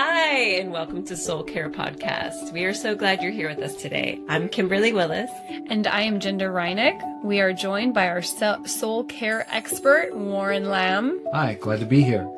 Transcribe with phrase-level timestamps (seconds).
[0.00, 2.52] Hi, and welcome to Soul Care Podcast.
[2.52, 4.20] We are so glad you're here with us today.
[4.28, 5.28] I'm Kimberly Willess.
[5.66, 7.24] And I am Jinda Reinig.
[7.24, 11.20] We are joined by our soul care expert, Warren Lamb.
[11.32, 12.28] Hi, glad to be here.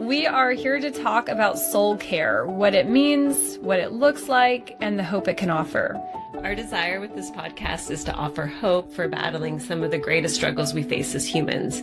[0.00, 4.76] We are here to talk about soul care, what it means, what it looks like,
[4.80, 5.96] and the hope it can offer.
[6.42, 10.34] Our desire with this podcast is to offer hope for battling some of the greatest
[10.34, 11.80] struggles we face as humans,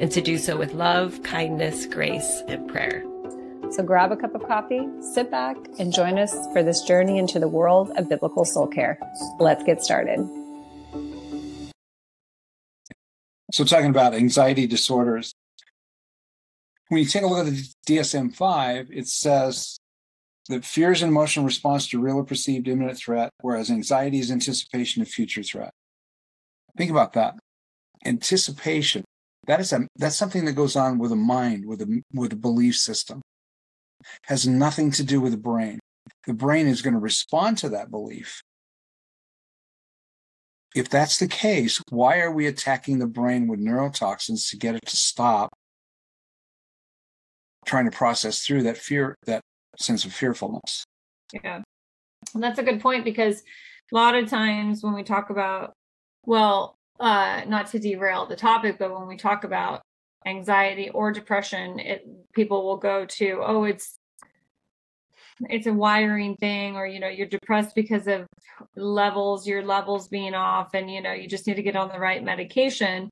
[0.00, 3.04] and to do so with love, kindness, grace, and prayer.
[3.76, 7.38] So grab a cup of coffee, sit back, and join us for this journey into
[7.38, 8.98] the world of biblical soul care.
[9.38, 10.26] Let's get started.
[13.52, 15.34] So, talking about anxiety disorders,
[16.88, 19.76] when you take a look at the DSM 5, it says
[20.48, 24.30] that fear is an emotional response to real or perceived imminent threat, whereas anxiety is
[24.30, 25.70] anticipation of future threat.
[26.78, 27.34] Think about that.
[28.06, 29.04] Anticipation.
[29.46, 32.36] That is a, that's something that goes on with a mind, with a with a
[32.36, 33.20] belief system
[34.24, 35.78] has nothing to do with the brain.
[36.26, 38.42] The brain is going to respond to that belief.
[40.74, 44.84] If that's the case, why are we attacking the brain with neurotoxins to get it
[44.86, 45.50] to stop
[47.64, 49.40] trying to process through that fear, that
[49.78, 50.84] sense of fearfulness?
[51.32, 51.62] Yeah.
[52.34, 53.42] And that's a good point because
[53.92, 55.72] a lot of times when we talk about,
[56.24, 59.82] well, uh, not to derail the topic, but when we talk about
[60.26, 63.98] anxiety or depression it people will go to oh it's
[65.48, 68.26] it's a wiring thing or you know you're depressed because of
[68.74, 71.98] levels your levels being off and you know you just need to get on the
[71.98, 73.10] right medication.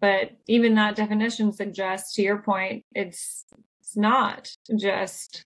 [0.00, 3.44] But even that definition suggests to your point it's
[3.80, 5.44] it's not just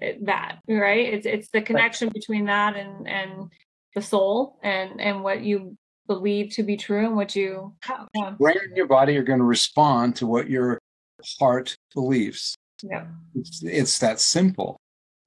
[0.00, 1.14] eh, that right?
[1.14, 3.50] It's it's the connection between that and and
[3.94, 5.76] the soul and and what you
[6.10, 8.08] believe to be true and what you have.
[8.16, 8.30] Yeah.
[8.30, 10.80] Brain and your body are going to respond to what your
[11.38, 12.56] heart believes.
[12.82, 13.06] Yeah.
[13.36, 14.76] It's, it's that simple.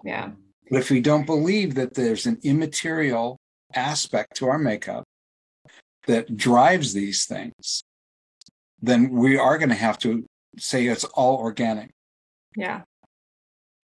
[0.03, 0.31] Yeah.
[0.69, 3.37] But if we don't believe that there's an immaterial
[3.73, 5.05] aspect to our makeup
[6.05, 7.81] that drives these things,
[8.81, 10.25] then we are going to have to
[10.57, 11.91] say it's all organic.
[12.57, 12.81] Yeah.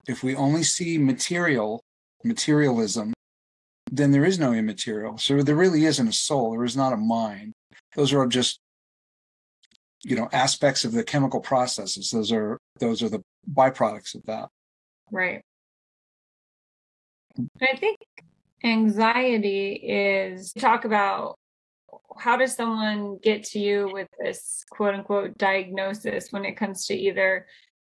[0.06, 1.80] If we only see material,
[2.24, 3.14] materialism
[3.90, 5.18] then there is no immaterial.
[5.18, 6.52] So there really isn't a soul.
[6.52, 7.54] There is not a mind.
[7.96, 8.60] Those are just,
[10.02, 12.10] you know, aspects of the chemical processes.
[12.10, 14.48] Those are those are the byproducts of that.
[15.10, 15.42] Right.
[17.60, 17.98] I think
[18.62, 21.36] anxiety is talk about
[22.16, 26.94] how does someone get to you with this quote unquote diagnosis when it comes to
[26.94, 27.46] either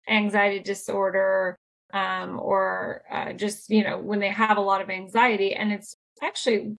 [0.10, 1.60] anxiety disorder
[1.94, 5.96] um, or uh, just you know when they have a lot of anxiety and it's
[6.22, 6.76] actually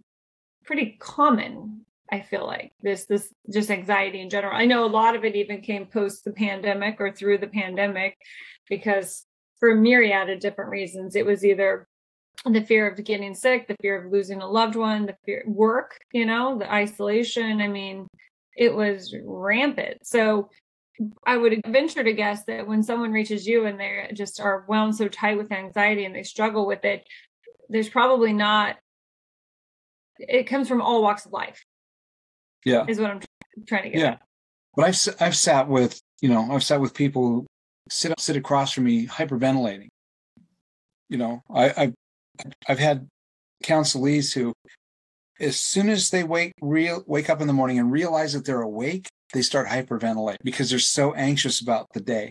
[0.64, 4.54] pretty common i feel like this this just anxiety in general.
[4.54, 8.18] I know a lot of it even came post the pandemic or through the pandemic
[8.68, 9.26] because
[9.58, 11.88] for a myriad of different reasons it was either
[12.44, 15.98] the fear of getting sick the fear of losing a loved one the fear work
[16.12, 17.60] you know the isolation.
[17.60, 18.06] I mean
[18.54, 20.06] it was rampant.
[20.06, 20.50] So
[21.26, 24.94] I would venture to guess that when someone reaches you and they just are wound
[24.96, 27.06] so tight with anxiety and they struggle with it,
[27.68, 28.76] there's probably not,
[30.18, 31.64] it comes from all walks of life.
[32.64, 32.84] Yeah.
[32.86, 33.20] Is what I'm
[33.66, 34.06] trying to get yeah.
[34.06, 34.22] At.
[34.74, 37.46] But I've, I've sat with, you know, I've sat with people who
[37.90, 39.88] sit, sit across from me hyperventilating.
[41.08, 41.94] You know, I, I've,
[42.68, 43.08] I've had
[43.64, 44.52] counselees who,
[45.40, 48.62] as soon as they wake, real, wake up in the morning and realize that they're
[48.62, 52.30] awake, they start hyperventilating because they're so anxious about the day.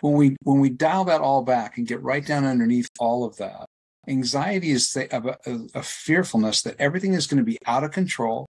[0.00, 3.36] When we when we dial that all back and get right down underneath all of
[3.36, 3.66] that,
[4.08, 8.46] anxiety is a, a, a fearfulness that everything is going to be out of control,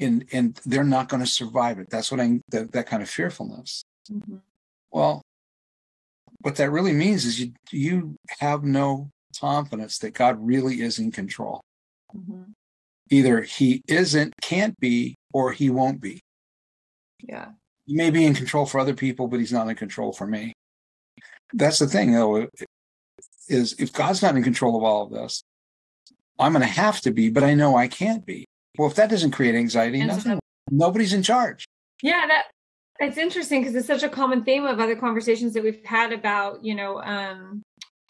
[0.00, 1.90] and and they're not going to survive it.
[1.90, 3.82] That's what I that, that kind of fearfulness.
[4.10, 4.36] Mm-hmm.
[4.92, 5.22] Well,
[6.40, 11.10] what that really means is you you have no confidence that God really is in
[11.10, 11.60] control.
[12.16, 12.42] Mm-hmm.
[13.10, 16.22] Either He isn't, can't be, or he won't be.
[17.20, 17.48] Yeah.
[17.86, 20.52] He may be in control for other people, but he's not in control for me.
[21.52, 22.48] That's the thing, though,
[23.48, 25.42] is if God's not in control of all of this,
[26.38, 28.46] I'm going to have to be, but I know I can't be.
[28.76, 30.40] Well, if that doesn't create anxiety, and nothing, so
[30.70, 31.64] nobody's in charge.
[32.02, 32.44] Yeah, that
[33.00, 36.64] it's interesting because it's such a common theme of other conversations that we've had about,
[36.64, 37.62] you know, um,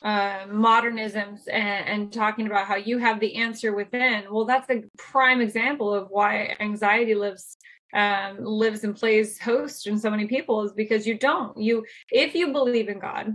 [0.03, 4.25] uh, modernisms and, and, talking about how you have the answer within.
[4.31, 7.57] Well, that's a prime example of why anxiety lives
[7.95, 11.57] um, lives and plays host in so many people is because you don't.
[11.59, 13.35] You if you believe in God,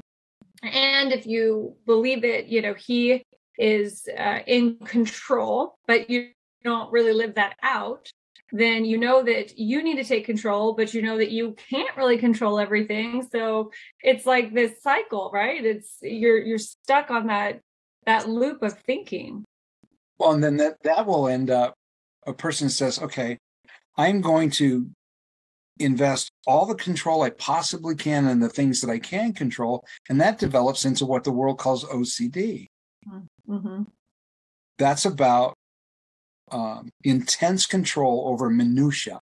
[0.62, 3.26] and if you believe it, you know He
[3.58, 6.30] is uh, in control, but you
[6.64, 8.10] don't really live that out.
[8.52, 11.96] Then you know that you need to take control, but you know that you can't
[11.98, 13.28] really control everything.
[13.32, 15.64] So it's like this cycle, right?
[15.64, 17.62] It's you're you're stuck on that
[18.06, 19.44] that loop of thinking.
[20.20, 21.74] Well, and then that that will end up
[22.26, 23.38] a person says, okay,
[23.98, 24.90] I'm going to
[25.80, 29.84] invest all the control I possibly can in the things that I can control.
[30.10, 32.68] And that develops into what the world calls OCD.
[33.50, 33.84] Mm-hmm.
[34.78, 35.56] That's about
[36.54, 39.20] um, intense control over minutia.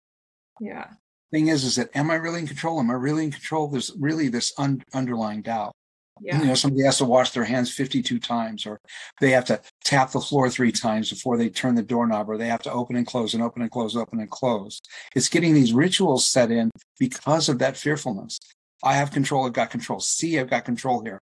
[0.61, 0.89] Yeah.
[1.33, 2.79] Thing is, is that am I really in control?
[2.79, 3.69] Am I really in control?
[3.69, 5.75] There's really this un- underlying doubt.
[6.21, 6.41] Yeah.
[6.41, 8.81] You know, somebody has to wash their hands 52 times, or
[9.21, 12.47] they have to tap the floor three times before they turn the doorknob, or they
[12.47, 14.81] have to open and close and open and close, open and close.
[15.15, 18.39] It's getting these rituals set in because of that fearfulness.
[18.83, 20.01] I have control, I've got control.
[20.01, 21.21] See, I've got control here.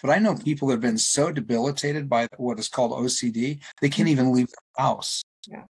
[0.00, 3.88] But I know people that have been so debilitated by what is called OCD, they
[3.88, 5.22] can't even leave their house.
[5.46, 5.64] Yeah.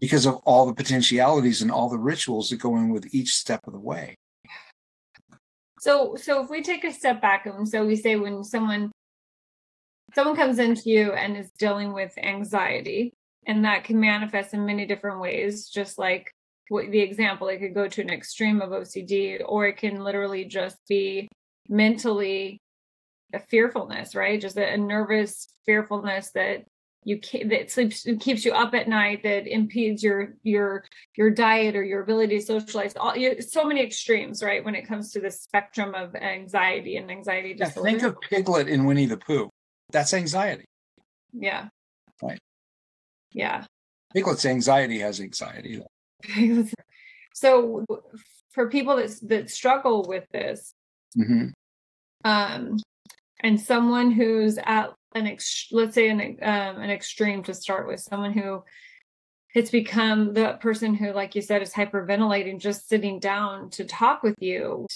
[0.00, 3.60] Because of all the potentialities and all the rituals that go in with each step
[3.66, 4.16] of the way.
[5.80, 8.92] So so if we take a step back and so we say when someone
[10.14, 13.14] someone comes into you and is dealing with anxiety
[13.46, 16.30] and that can manifest in many different ways just like
[16.68, 20.44] what the example it could go to an extreme of OCD or it can literally
[20.44, 21.28] just be
[21.68, 22.58] mentally
[23.32, 26.64] a fearfulness right just a, a nervous fearfulness that
[27.04, 30.84] you that sleeps keeps you up at night that impedes your your
[31.16, 32.94] your diet or your ability to socialize.
[32.96, 37.10] All you, so many extremes right when it comes to the spectrum of anxiety and
[37.10, 37.88] anxiety disorder.
[37.88, 39.48] yeah, think of piglet in winnie the pooh.
[39.90, 40.66] That's anxiety.
[41.32, 41.68] Yeah.
[42.22, 42.38] Right.
[43.32, 43.64] Yeah.
[44.12, 45.82] Piglet's anxiety has anxiety
[47.34, 47.86] so
[48.50, 50.74] for people that that struggle with this
[51.16, 51.46] mm-hmm.
[52.24, 52.76] um
[53.42, 58.00] and someone who's at an ex- let's say an um, an extreme to start with
[58.00, 58.62] someone who
[59.54, 64.22] it's become the person who like you said is hyperventilating just sitting down to talk
[64.22, 64.86] with you.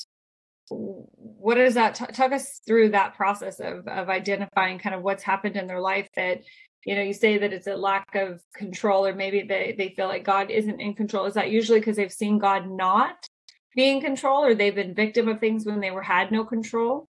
[0.71, 5.23] What is that T- talk us through that process of of identifying kind of what's
[5.23, 6.43] happened in their life that
[6.87, 10.07] you know you say that it's a lack of control or maybe they they feel
[10.07, 11.27] like god isn't in control.
[11.27, 13.29] Is that usually because they've seen god not
[13.75, 17.09] be in control or they've been victim of things when they were had no control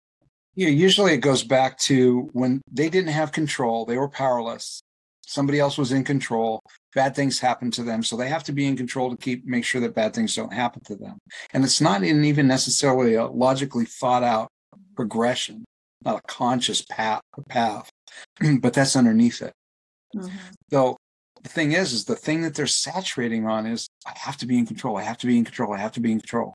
[0.58, 4.82] yeah, usually it goes back to when they didn't have control, they were powerless.
[5.24, 6.60] Somebody else was in control.
[6.96, 9.64] Bad things happened to them, so they have to be in control to keep make
[9.64, 11.16] sure that bad things don't happen to them.
[11.52, 14.48] And it's not in even necessarily a logically thought out
[14.96, 15.64] progression,
[16.04, 17.88] not a conscious path, path
[18.60, 19.52] but that's underneath it.
[20.16, 20.36] Mm-hmm.
[20.72, 20.96] So
[21.40, 24.58] the thing is, is the thing that they're saturating on is I have to be
[24.58, 24.96] in control.
[24.96, 25.72] I have to be in control.
[25.72, 26.54] I have to be in control.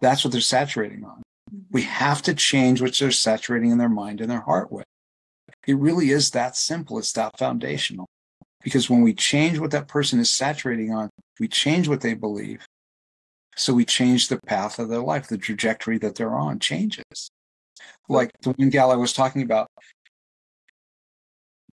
[0.00, 1.22] That's what they're saturating on.
[1.70, 4.84] We have to change what they're saturating in their mind and their heart with.
[5.66, 6.98] It really is that simple.
[6.98, 8.06] It's that foundational.
[8.62, 12.66] Because when we change what that person is saturating on, we change what they believe.
[13.56, 17.30] So we change the path of their life, the trajectory that they're on changes.
[18.08, 19.68] Like the one gal I was talking about,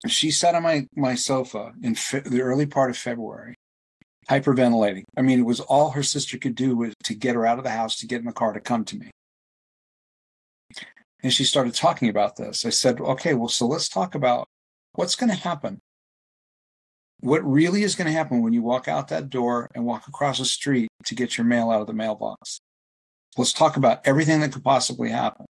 [0.06, 3.54] she sat on my, my sofa in fe- the early part of February,
[4.28, 5.04] hyperventilating.
[5.16, 7.64] I mean, it was all her sister could do was to get her out of
[7.64, 9.10] the house, to get in the car, to come to me.
[11.24, 12.66] And she started talking about this.
[12.66, 14.46] I said, okay, well, so let's talk about
[14.92, 15.80] what's going to happen.
[17.20, 20.38] What really is going to happen when you walk out that door and walk across
[20.38, 22.60] the street to get your mail out of the mailbox?
[23.38, 25.46] Let's talk about everything that could possibly happen.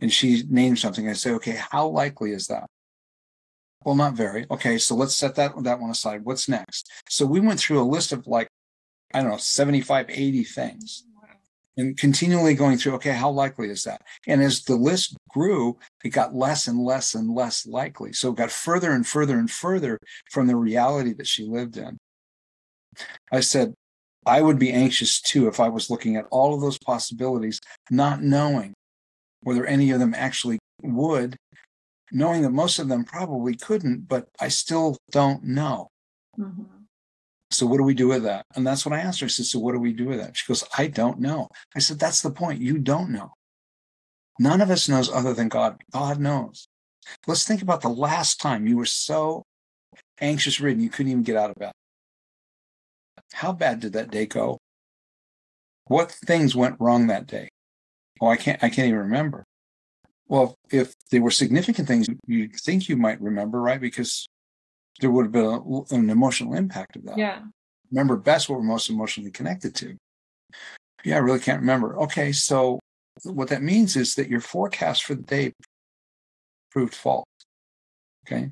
[0.00, 1.08] And she named something.
[1.08, 2.66] I say, okay, how likely is that?
[3.84, 4.46] Well, not very.
[4.50, 6.24] Okay, so let's set that, that one aside.
[6.24, 6.90] What's next?
[7.08, 8.48] So we went through a list of like,
[9.14, 11.04] I don't know, 75, 80 things
[11.76, 14.02] and continually going through, okay, how likely is that?
[14.26, 18.12] And as the list grew, it got less and less and less likely.
[18.12, 19.98] So it got further and further and further
[20.30, 21.98] from the reality that she lived in.
[23.30, 23.74] I said,
[24.26, 27.58] I would be anxious too if I was looking at all of those possibilities,
[27.90, 28.74] not knowing
[29.42, 31.36] whether any of them actually would,
[32.12, 35.88] knowing that most of them probably couldn't, but I still don't know.
[36.38, 36.81] Mm-hmm.
[37.62, 38.44] So what do we do with that?
[38.56, 39.26] And that's what I asked her.
[39.26, 40.36] I said, So what do we do with that?
[40.36, 41.46] She goes, I don't know.
[41.76, 42.60] I said, That's the point.
[42.60, 43.34] You don't know.
[44.40, 45.80] None of us knows other than God.
[45.92, 46.66] God knows.
[47.28, 49.44] Let's think about the last time you were so
[50.20, 51.70] anxious ridden you couldn't even get out of bed.
[53.32, 54.58] How bad did that day go?
[55.84, 57.48] What things went wrong that day?
[58.20, 59.44] Oh, I can't I can't even remember.
[60.26, 63.80] Well, if they were significant things, you think you might remember, right?
[63.80, 64.26] Because
[65.00, 67.18] there would have been a, an emotional impact of that.
[67.18, 67.42] Yeah.
[67.90, 69.96] Remember best what we're most emotionally connected to.
[71.04, 71.98] Yeah, I really can't remember.
[72.02, 72.78] Okay, so
[73.24, 75.52] what that means is that your forecast for the day
[76.70, 77.24] proved false.
[78.26, 78.50] Okay.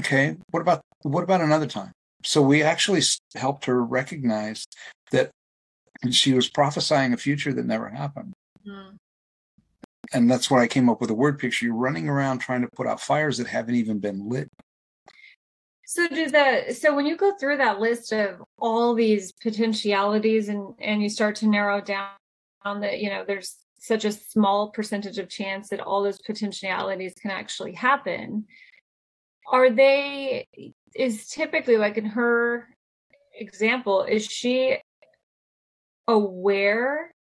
[0.00, 0.36] Okay.
[0.50, 1.92] What about what about another time?
[2.24, 3.02] so we actually
[3.34, 4.66] helped her recognize
[5.10, 5.30] that
[6.10, 8.32] she was prophesying a future that never happened.
[8.66, 8.96] Mm.
[10.12, 11.66] And that's why I came up with a word picture.
[11.66, 14.48] You're running around trying to put out fires that haven't even been lit.
[15.94, 20.74] So do the so when you go through that list of all these potentialities and
[20.80, 22.10] and you start to narrow down
[22.80, 27.30] that you know there's such a small percentage of chance that all those potentialities can
[27.30, 28.44] actually happen
[29.46, 30.48] are they
[30.96, 32.66] is typically like in her
[33.38, 34.76] example is she
[36.08, 37.14] aware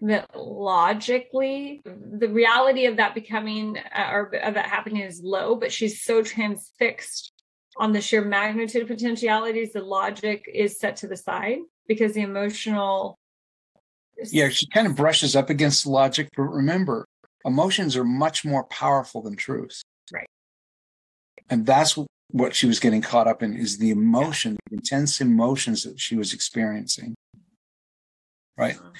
[0.00, 5.70] that logically the reality of that becoming uh, or of that happening is low but
[5.70, 7.33] she's so transfixed
[7.76, 12.22] on the sheer magnitude of potentialities the logic is set to the side because the
[12.22, 13.16] emotional
[14.30, 17.04] yeah she kind of brushes up against logic but remember
[17.44, 19.82] emotions are much more powerful than truths.
[20.12, 20.26] Right.
[21.50, 21.98] And that's
[22.30, 26.16] what she was getting caught up in is the emotion the intense emotions that she
[26.16, 27.14] was experiencing.
[28.56, 28.76] Right?
[28.76, 28.90] Uh-huh.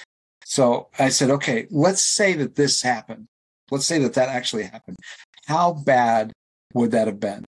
[0.44, 3.26] so i said okay let's say that this happened.
[3.70, 4.96] Let's say that that actually happened.
[5.46, 6.32] How bad
[6.74, 7.44] would that have been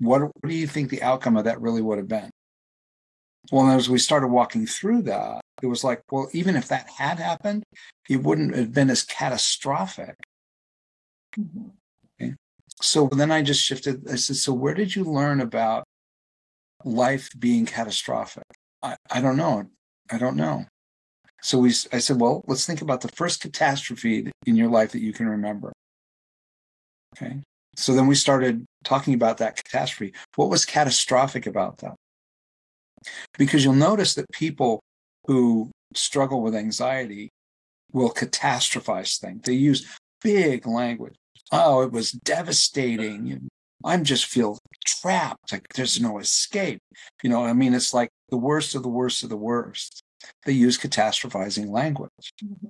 [0.00, 2.30] what, what do you think the outcome of that really would have been
[3.52, 7.18] well as we started walking through that it was like, well, even if that had
[7.18, 7.64] happened,
[8.08, 10.16] it wouldn't have been as catastrophic.
[11.38, 11.68] Mm-hmm.
[12.20, 12.34] Okay.
[12.80, 14.08] So then I just shifted.
[14.10, 15.84] I said, so where did you learn about
[16.84, 18.44] life being catastrophic?
[18.82, 19.66] I, I don't know.
[20.10, 20.66] I don't know.
[21.42, 25.00] So we, I said, well, let's think about the first catastrophe in your life that
[25.00, 25.72] you can remember.
[27.16, 27.40] Okay.
[27.80, 30.12] So then we started talking about that catastrophe.
[30.36, 31.94] What was catastrophic about that?
[33.38, 34.82] Because you'll notice that people
[35.26, 37.30] who struggle with anxiety
[37.92, 39.42] will catastrophize things.
[39.44, 39.86] They use
[40.22, 41.14] big language.
[41.50, 43.48] Oh, it was devastating.
[43.84, 45.50] I'm just feel trapped.
[45.50, 46.80] Like there's no escape.
[47.22, 50.02] You know, I mean, it's like the worst of the worst of the worst.
[50.44, 52.10] They use catastrophizing language.
[52.44, 52.66] Mm-hmm.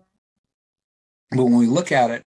[1.37, 2.23] But when we look at it,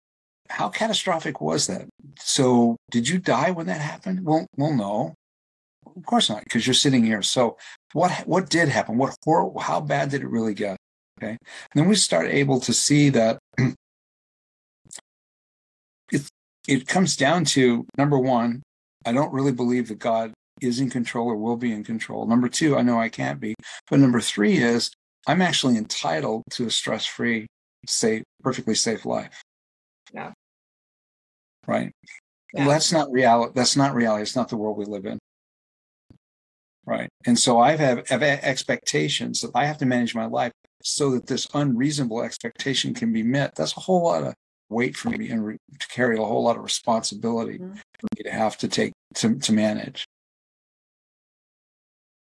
[0.50, 1.88] how catastrophic was that?
[2.18, 4.24] So, did you die when that happened?
[4.24, 5.14] Well, well, no.
[5.96, 7.22] Of course not, because you're sitting here.
[7.22, 7.56] So
[7.92, 8.98] what what did happen?
[8.98, 10.76] What horror, how bad did it really get?
[11.18, 11.30] Okay.
[11.30, 11.38] And
[11.74, 13.38] then we start able to see that
[16.12, 16.28] it
[16.68, 18.62] it comes down to number one,
[19.04, 22.26] I don't really believe that God is in control or will be in control.
[22.26, 23.54] Number two, I know I can't be.
[23.90, 24.90] But number three is
[25.26, 27.46] I'm actually entitled to a stress-free,
[27.86, 29.42] safe, perfectly safe life.
[30.12, 30.32] Yeah.
[31.66, 31.92] Right.
[32.54, 32.62] Yeah.
[32.62, 33.52] Well, that's not reality.
[33.54, 34.22] That's not reality.
[34.22, 35.18] It's not the world we live in.
[36.86, 37.10] Right.
[37.26, 41.26] And so I have, have expectations that I have to manage my life so that
[41.26, 43.54] this unreasonable expectation can be met.
[43.54, 44.34] That's a whole lot of
[44.70, 47.74] weight for me and re- to carry a whole lot of responsibility mm-hmm.
[47.74, 50.06] for me to have to take to, to manage.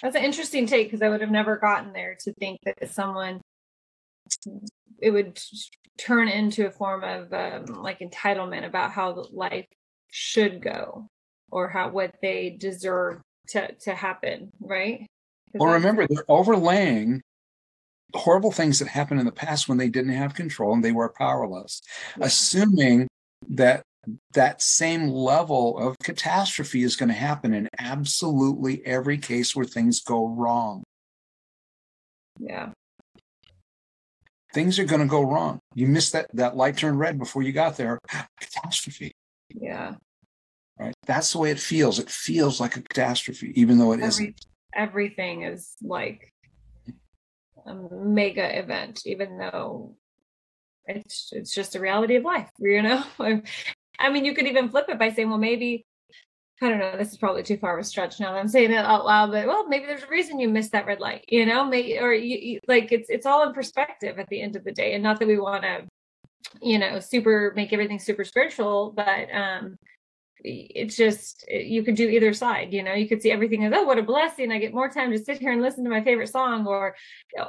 [0.02, 3.42] That's an interesting take because I would have never gotten there to think that someone
[5.02, 5.40] it would
[5.98, 9.68] turn into a form of um, like entitlement about how life
[10.12, 11.08] should go
[11.52, 15.06] or how what they deserve to to happen, right?
[15.54, 17.22] Well, remember they're overlaying
[18.14, 21.14] horrible things that happened in the past when they didn't have control and they were
[21.18, 21.82] powerless,
[22.18, 22.26] yeah.
[22.26, 23.08] assuming
[23.50, 23.84] that
[24.34, 30.02] that same level of catastrophe is going to happen in absolutely every case where things
[30.02, 30.84] go wrong.
[32.40, 32.70] Yeah.
[34.54, 35.60] Things are going to go wrong.
[35.76, 38.00] You missed that that light turned red before you got there.
[38.40, 39.12] catastrophe.
[39.54, 39.96] Yeah
[40.80, 40.94] right?
[41.06, 42.00] That's the way it feels.
[42.00, 44.34] It feels like a catastrophe, even though it Every, not
[44.74, 46.34] Everything is like
[47.66, 49.96] a mega event, even though
[50.86, 53.04] it's it's just a reality of life, you know.
[54.00, 55.86] I mean, you could even flip it by saying, well, maybe
[56.62, 56.98] I don't know.
[56.98, 58.34] This is probably too far of a stretch now.
[58.34, 60.86] that I'm saying it out loud, but well, maybe there's a reason you missed that
[60.86, 64.28] red light, you know, maybe or you, you like it's it's all in perspective at
[64.28, 65.88] the end of the day, and not that we want to,
[66.62, 69.78] you know, super make everything super spiritual, but um,
[70.44, 72.94] it's just you could do either side you know?
[72.94, 75.40] You could see everything as oh what a blessing i get more time to sit
[75.40, 76.96] here and listen to my favorite song or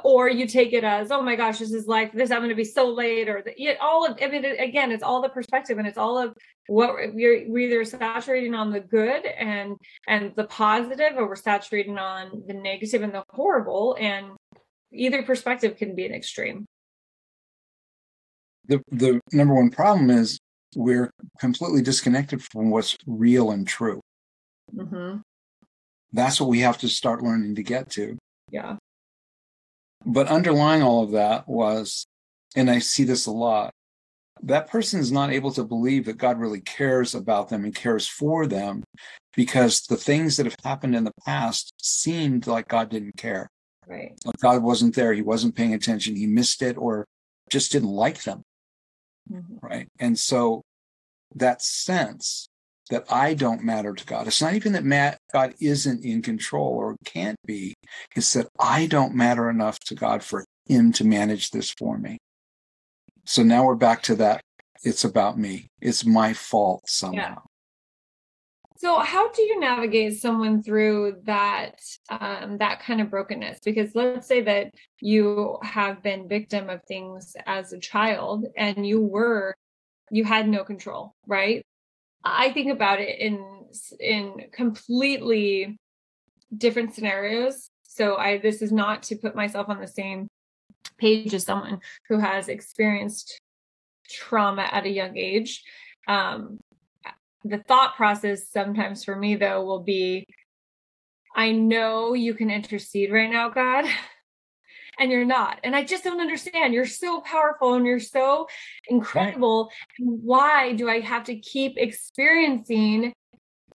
[0.03, 2.55] or you take it as oh my gosh this is like this i'm going to
[2.55, 5.77] be so late or the, it, all of i mean again it's all the perspective
[5.77, 6.35] and it's all of
[6.67, 9.75] what you're we're either saturating on the good and
[10.07, 14.27] and the positive or we're saturating on the negative and the horrible and
[14.93, 16.65] either perspective can be an extreme.
[18.67, 20.39] The the number one problem is
[20.75, 24.01] we're completely disconnected from what's real and true.
[24.73, 25.19] Mm-hmm.
[26.13, 28.17] That's what we have to start learning to get to.
[28.49, 28.77] Yeah.
[30.05, 32.05] But underlying all of that was,
[32.55, 33.71] and I see this a lot,
[34.43, 38.07] that person is not able to believe that God really cares about them and cares
[38.07, 38.83] for them
[39.35, 43.47] because the things that have happened in the past seemed like God didn't care.
[43.87, 44.13] Right.
[44.25, 45.13] Like God wasn't there.
[45.13, 46.15] He wasn't paying attention.
[46.15, 47.05] He missed it or
[47.49, 48.41] just didn't like them.
[49.29, 49.57] Mm-hmm.
[49.61, 49.87] Right.
[49.99, 50.61] And so
[51.35, 52.47] that sense
[52.89, 56.73] that I don't matter to God, it's not even that Matt, God isn't in control
[56.73, 57.73] or can't be,
[58.15, 62.17] it's that I don't matter enough to God for him to manage this for me.
[63.25, 64.41] So now we're back to that.
[64.83, 65.67] It's about me.
[65.79, 67.43] It's my fault somehow.
[68.81, 73.59] So, how do you navigate someone through that um, that kind of brokenness?
[73.63, 78.99] Because let's say that you have been victim of things as a child, and you
[78.99, 79.53] were
[80.09, 81.63] you had no control, right?
[82.23, 83.67] I think about it in
[83.99, 85.77] in completely
[86.57, 87.69] different scenarios.
[87.83, 90.27] So, I this is not to put myself on the same
[90.97, 93.39] page as someone who has experienced
[94.09, 95.61] trauma at a young age.
[96.07, 96.57] Um,
[97.43, 100.25] the thought process sometimes for me though will be
[101.35, 103.85] I know you can intercede right now, God,
[104.99, 105.59] and you're not.
[105.63, 106.73] And I just don't understand.
[106.73, 108.47] You're so powerful and you're so
[108.87, 109.71] incredible.
[109.99, 110.09] Right.
[110.09, 113.13] Why do I have to keep experiencing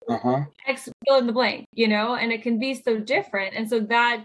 [0.08, 0.44] uh-huh.
[0.66, 2.14] X fill in the blank, you know?
[2.14, 3.54] And it can be so different.
[3.56, 4.24] And so that,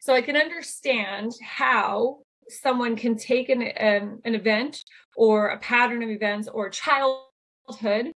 [0.00, 4.82] so I can understand how someone can take an um, an event
[5.16, 8.12] or a pattern of events or childhood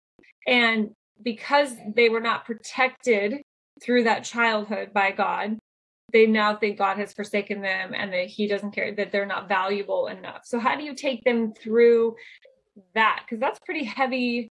[0.48, 0.91] and
[1.24, 3.41] because they were not protected
[3.81, 5.57] through that childhood by God,
[6.12, 9.48] they now think God has forsaken them and that He doesn't care, that they're not
[9.48, 10.41] valuable enough.
[10.45, 12.15] So, how do you take them through
[12.95, 13.24] that?
[13.25, 14.50] Because that's pretty heavy,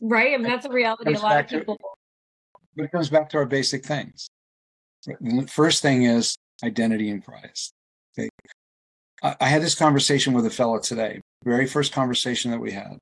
[0.00, 0.34] right?
[0.34, 1.76] I mean, that's a reality a lot of people.
[1.76, 4.28] To, it comes back to our basic things.
[5.48, 7.72] First thing is identity in Christ.
[8.18, 8.28] Okay.
[9.22, 12.98] I, I had this conversation with a fellow today, very first conversation that we had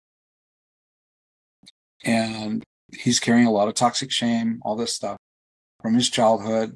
[2.07, 2.63] and
[2.97, 5.19] he's carrying a lot of toxic shame, all this stuff
[5.83, 6.75] from his childhood.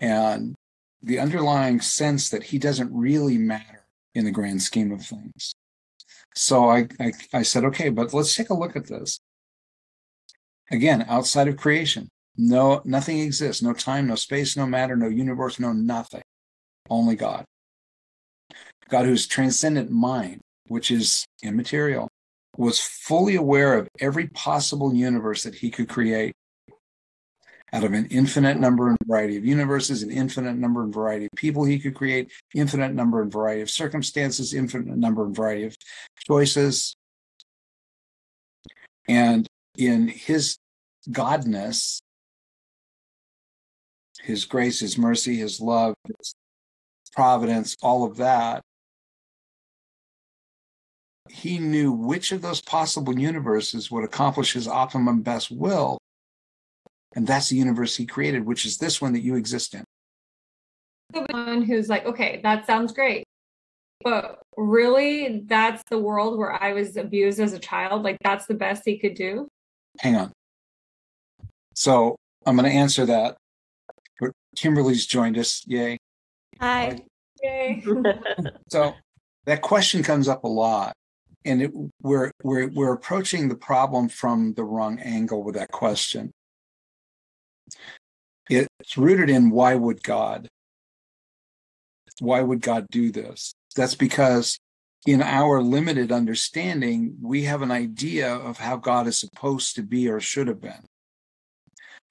[0.00, 0.54] And
[1.02, 5.54] the underlying sense that he doesn't really matter in the grand scheme of things.
[6.34, 9.18] So I, I, I said, okay, but let's take a look at this.
[10.70, 15.60] Again, outside of creation, no, nothing exists, no time, no space, no matter, no universe,
[15.60, 16.22] no nothing.
[16.90, 17.44] Only God.
[18.88, 22.08] God who's transcendent mind, which is immaterial,
[22.56, 26.34] was fully aware of every possible universe that he could create
[27.72, 31.32] out of an infinite number and variety of universes, an infinite number and variety of
[31.34, 35.76] people he could create, infinite number and variety of circumstances, infinite number and variety of
[36.24, 36.94] choices.
[39.08, 40.56] And in his
[41.10, 42.00] godness,
[44.22, 46.34] his grace, his mercy, his love, his
[47.12, 48.62] providence, all of that,
[51.30, 55.98] he knew which of those possible universes would accomplish his optimum best will.
[57.16, 59.84] And that's the universe he created, which is this one that you exist in.
[61.12, 63.24] The one who's like, okay, that sounds great.
[64.02, 68.02] But really, that's the world where I was abused as a child.
[68.02, 69.48] Like, that's the best he could do.
[70.00, 70.32] Hang on.
[71.74, 73.36] So I'm going to answer that.
[74.56, 75.62] Kimberly's joined us.
[75.66, 75.98] Yay.
[76.60, 76.98] Hi.
[77.42, 77.82] Yay.
[78.68, 78.94] so
[79.46, 80.94] that question comes up a lot
[81.44, 86.32] and it, we're we're we're approaching the problem from the wrong angle with that question.
[88.48, 90.48] It's rooted in why would God?
[92.20, 93.54] Why would God do this?
[93.74, 94.58] That's because
[95.06, 100.08] in our limited understanding, we have an idea of how God is supposed to be
[100.08, 100.86] or should have been.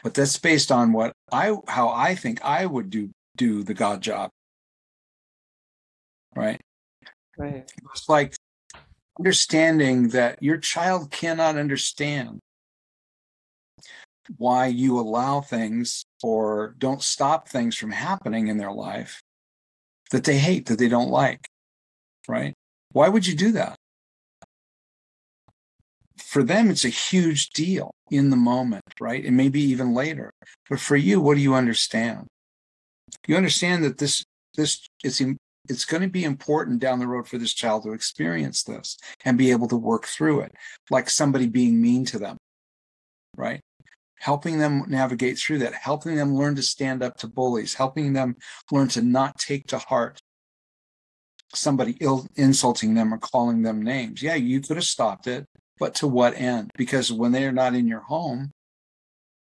[0.04, 4.02] But that's based on what I how I think I would do do the God
[4.02, 4.30] job.
[6.36, 6.60] Right?
[7.38, 7.72] Right.
[7.94, 8.36] It's like
[9.20, 12.40] understanding that your child cannot understand
[14.38, 19.22] why you allow things or don't stop things from happening in their life
[20.12, 21.48] that they hate, that they don't like,
[22.28, 22.54] right?
[22.92, 23.76] Why would you do that?
[26.18, 29.24] For them, it's a huge deal in the moment, right?
[29.24, 30.32] And maybe even later.
[30.70, 32.28] But for you, what do you understand?
[33.28, 34.24] You understand that this
[34.56, 35.22] this it's
[35.70, 39.38] it's going to be important down the road for this child to experience this and
[39.38, 40.54] be able to work through it,
[40.90, 42.38] like somebody being mean to them,
[43.38, 43.62] right?
[44.20, 48.36] Helping them navigate through that, helping them learn to stand up to bullies, helping them
[48.72, 50.20] learn to not take to heart
[51.54, 54.22] somebody ill insulting them or calling them names.
[54.24, 55.46] Yeah, you could have stopped it,
[55.80, 56.72] but to what end?
[56.78, 58.52] Because when they're not in your home,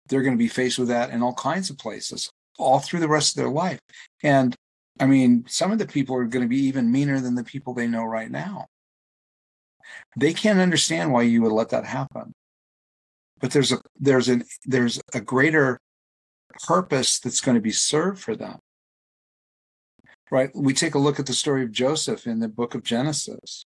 [0.09, 3.09] they're going to be faced with that in all kinds of places all through the
[3.09, 3.79] rest of their life.
[4.23, 4.55] And
[4.99, 7.75] I mean, some of the people are going to be even meaner than the people
[7.75, 8.67] they know right now.
[10.17, 12.33] They can't understand why you would let that happen.
[13.41, 15.79] But there's a there's an there's a greater
[16.67, 18.59] purpose that's going to be served for them.
[20.31, 20.51] Right?
[20.55, 23.65] We take a look at the story of Joseph in the book of Genesis.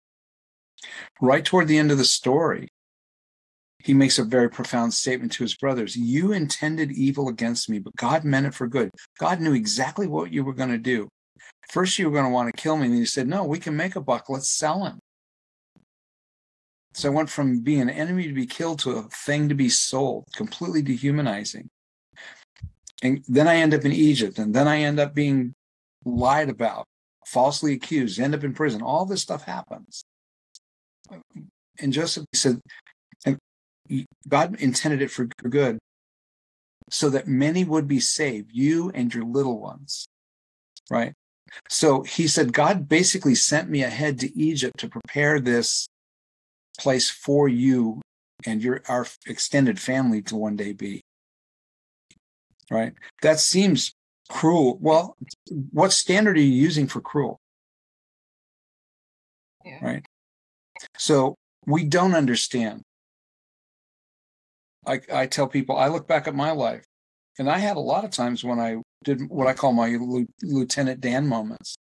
[1.21, 2.69] Right toward the end of the story,
[3.85, 5.97] he makes a very profound statement to his brothers.
[5.97, 8.91] You intended evil against me, but God meant it for good.
[9.19, 11.09] God knew exactly what you were going to do.
[11.71, 12.87] First, you were going to want to kill me.
[12.87, 14.29] And he said, No, we can make a buck.
[14.29, 14.99] Let's sell him.
[16.95, 19.69] So I went from being an enemy to be killed to a thing to be
[19.69, 21.71] sold, completely dehumanizing.
[23.03, 25.55] And then I end up in Egypt, and then I end up being
[26.05, 26.87] lied about,
[27.27, 28.83] falsely accused, end up in prison.
[28.83, 30.05] All this stuff happens.
[31.81, 32.61] And Joseph said,
[34.29, 35.79] God intended it for good
[36.91, 40.07] so that many would be saved, you and your little ones.
[40.91, 41.15] Right?
[41.69, 45.87] So he said, God basically sent me ahead to Egypt to prepare this
[46.79, 48.01] place for you
[48.45, 51.03] and your our extended family to one day be.
[52.71, 52.95] Right?
[53.23, 53.93] That seems
[54.29, 54.79] cruel.
[54.81, 55.17] Well,
[55.73, 57.39] what standard are you using for cruel?
[59.65, 59.79] Yeah.
[59.85, 60.05] Right.
[60.99, 62.83] So we don't understand.
[64.87, 66.85] I, I tell people, I look back at my life,
[67.39, 69.97] and I had a lot of times when I did what I call my
[70.43, 71.77] Lieutenant Dan moments.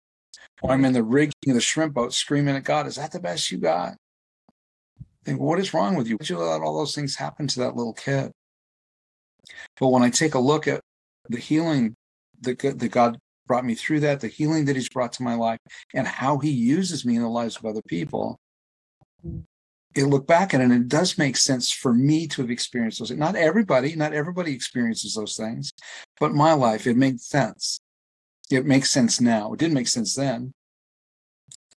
[0.62, 3.20] When I'm in the rigging of the shrimp boat screaming at God, is that the
[3.20, 3.96] best you got?
[5.30, 6.16] think, what is wrong with you?
[6.16, 8.32] Why did you let all those things happen to that little kid?
[9.80, 10.82] But when I take a look at
[11.28, 11.96] the healing
[12.42, 15.60] that, that God brought me through that, the healing that He's brought to my life,
[15.94, 18.38] and how He uses me in the lives of other people,
[19.95, 22.99] it look back at it and it does make sense for me to have experienced
[22.99, 23.12] those.
[23.12, 25.73] Not everybody, not everybody experiences those things,
[26.19, 27.80] but my life, it makes sense.
[28.52, 29.54] It makes sense now.
[29.54, 30.54] It didn't make sense then.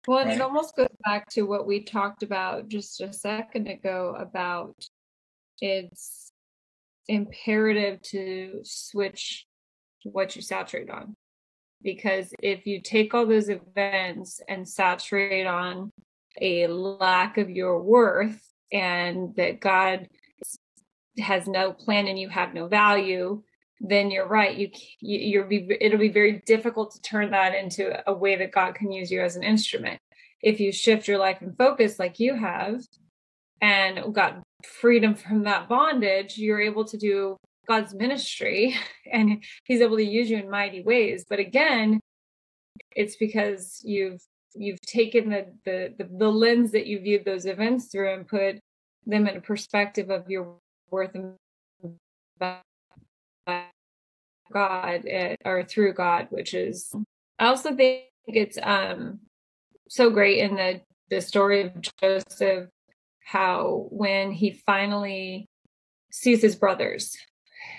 [0.06, 0.36] Well, and right?
[0.36, 4.74] it almost goes back to what we talked about just a second ago about
[5.60, 6.32] it's
[7.06, 9.46] imperative to switch
[10.04, 11.14] what you saturate on.
[11.82, 15.90] Because if you take all those events and saturate on
[16.40, 18.40] a lack of your worth
[18.72, 20.08] and that God
[21.18, 23.42] has no plan and you have no value,
[23.80, 24.56] then you're right.
[24.56, 28.52] You, you will be it'll be very difficult to turn that into a way that
[28.52, 29.98] God can use you as an instrument.
[30.42, 32.82] If you shift your life and focus like you have,
[33.60, 38.74] and got freedom from that bondage, you're able to do God's ministry,
[39.12, 41.24] and He's able to use you in mighty ways.
[41.28, 42.00] But again,
[42.96, 44.20] it's because you've
[44.54, 48.58] you've taken the, the the the, lens that you viewed those events through and put
[49.06, 50.56] them in a perspective of your
[50.90, 51.34] worth and
[54.52, 56.92] God eh, or through God, which is
[57.38, 59.20] I also think it's um
[59.88, 62.68] so great in the the story of Joseph
[63.24, 65.48] how when he finally
[66.10, 67.16] sees his brothers,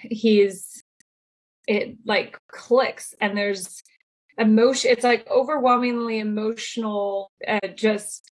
[0.04, 0.84] he's
[1.68, 3.82] it like clicks and there's
[4.38, 8.32] emotion it's like overwhelmingly emotional uh, just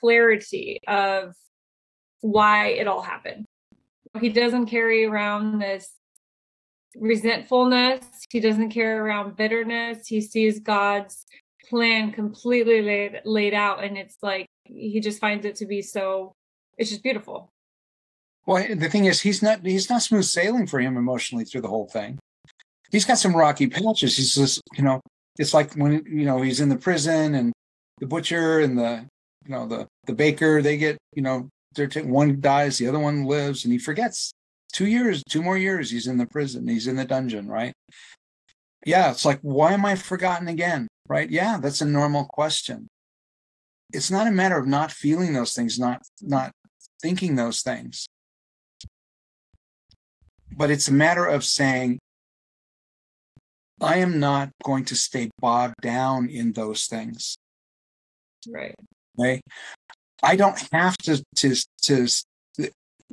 [0.00, 1.34] clarity of
[2.20, 3.44] why it all happened
[4.20, 5.90] he doesn't carry around this
[6.96, 8.04] resentfulness.
[8.30, 10.06] He doesn't carry around bitterness.
[10.06, 11.24] He sees God's
[11.68, 16.32] plan completely laid laid out, and it's like he just finds it to be so.
[16.76, 17.50] It's just beautiful.
[18.46, 21.68] Well, the thing is, he's not he's not smooth sailing for him emotionally through the
[21.68, 22.18] whole thing.
[22.90, 24.16] He's got some rocky patches.
[24.16, 25.00] He's just you know,
[25.38, 27.52] it's like when you know he's in the prison and
[27.98, 29.06] the butcher and the
[29.44, 32.98] you know the the baker they get you know they're t- one dies the other
[32.98, 34.32] one lives and he forgets
[34.74, 37.72] two years, two more years, he's in the prison, he's in the dungeon, right?
[38.84, 40.88] Yeah, it's like, why am I forgotten again?
[41.08, 41.30] Right?
[41.30, 42.88] Yeah, that's a normal question.
[43.92, 46.50] It's not a matter of not feeling those things, not not
[47.00, 48.06] thinking those things.
[50.56, 51.98] But it's a matter of saying,
[53.80, 57.36] I am not going to stay bogged down in those things.
[58.48, 58.74] Right.
[59.18, 59.40] Okay.
[60.22, 62.08] I don't have to to to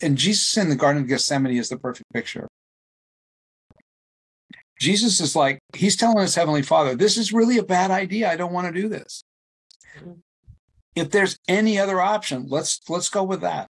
[0.02, 2.48] and Jesus in the Garden of Gethsemane is the perfect picture.
[4.80, 8.32] Jesus is like, he's telling his heavenly father, this is really a bad idea.
[8.32, 9.22] I don't want to do this.
[10.00, 10.14] Mm-hmm.
[10.96, 13.68] If there's any other option, let's let's go with that.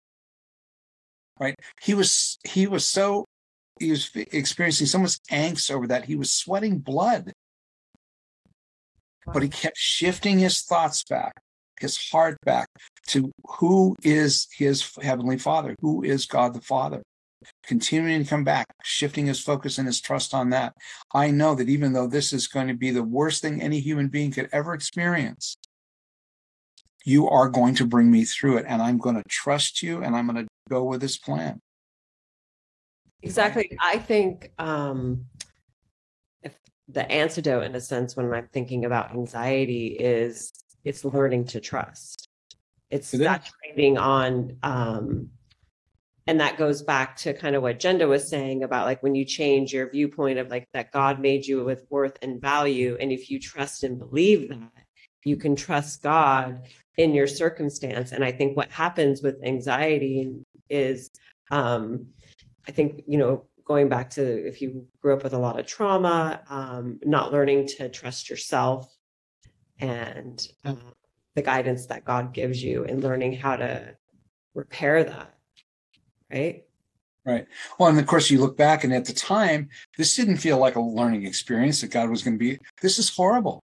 [1.40, 1.55] Right?
[1.81, 3.24] He was he was so
[3.80, 7.32] he was experiencing so much angst over that he was sweating blood.
[9.32, 11.34] But he kept shifting his thoughts back
[11.80, 12.68] his heart back
[13.08, 17.02] to who is his heavenly father, who is God the Father.
[17.62, 20.74] Continuing to come back, shifting his focus and his trust on that.
[21.14, 24.08] I know that even though this is going to be the worst thing any human
[24.08, 25.56] being could ever experience,
[27.04, 30.16] you are going to bring me through it and I'm going to trust you and
[30.16, 31.60] I'm going to go with this plan.
[33.22, 33.76] Exactly.
[33.81, 35.26] I think um,
[36.42, 36.54] if
[36.88, 40.52] the antidote, in a sense, when I'm thinking about anxiety, is
[40.85, 42.28] it's learning to trust.
[42.90, 45.31] It's It saturating on, um,
[46.26, 49.24] and that goes back to kind of what Jinda was saying about like when you
[49.24, 53.31] change your viewpoint of like that God made you with worth and value, and if
[53.31, 54.72] you trust and believe that,
[55.24, 56.61] you can trust God
[56.96, 58.12] in your circumstance.
[58.12, 60.31] And I think what happens with anxiety
[60.70, 61.11] is,
[61.50, 62.07] um,
[62.68, 65.66] I think, you know, going back to if you grew up with a lot of
[65.66, 68.94] trauma, um, not learning to trust yourself
[69.81, 70.74] and uh,
[71.35, 73.96] the guidance that God gives you and learning how to
[74.54, 75.35] repair that.
[76.31, 76.64] Right.
[77.24, 77.46] Right.
[77.78, 80.76] Well, and of course, you look back, and at the time, this didn't feel like
[80.76, 82.59] a learning experience that God was going to be.
[82.81, 83.61] This is horrible.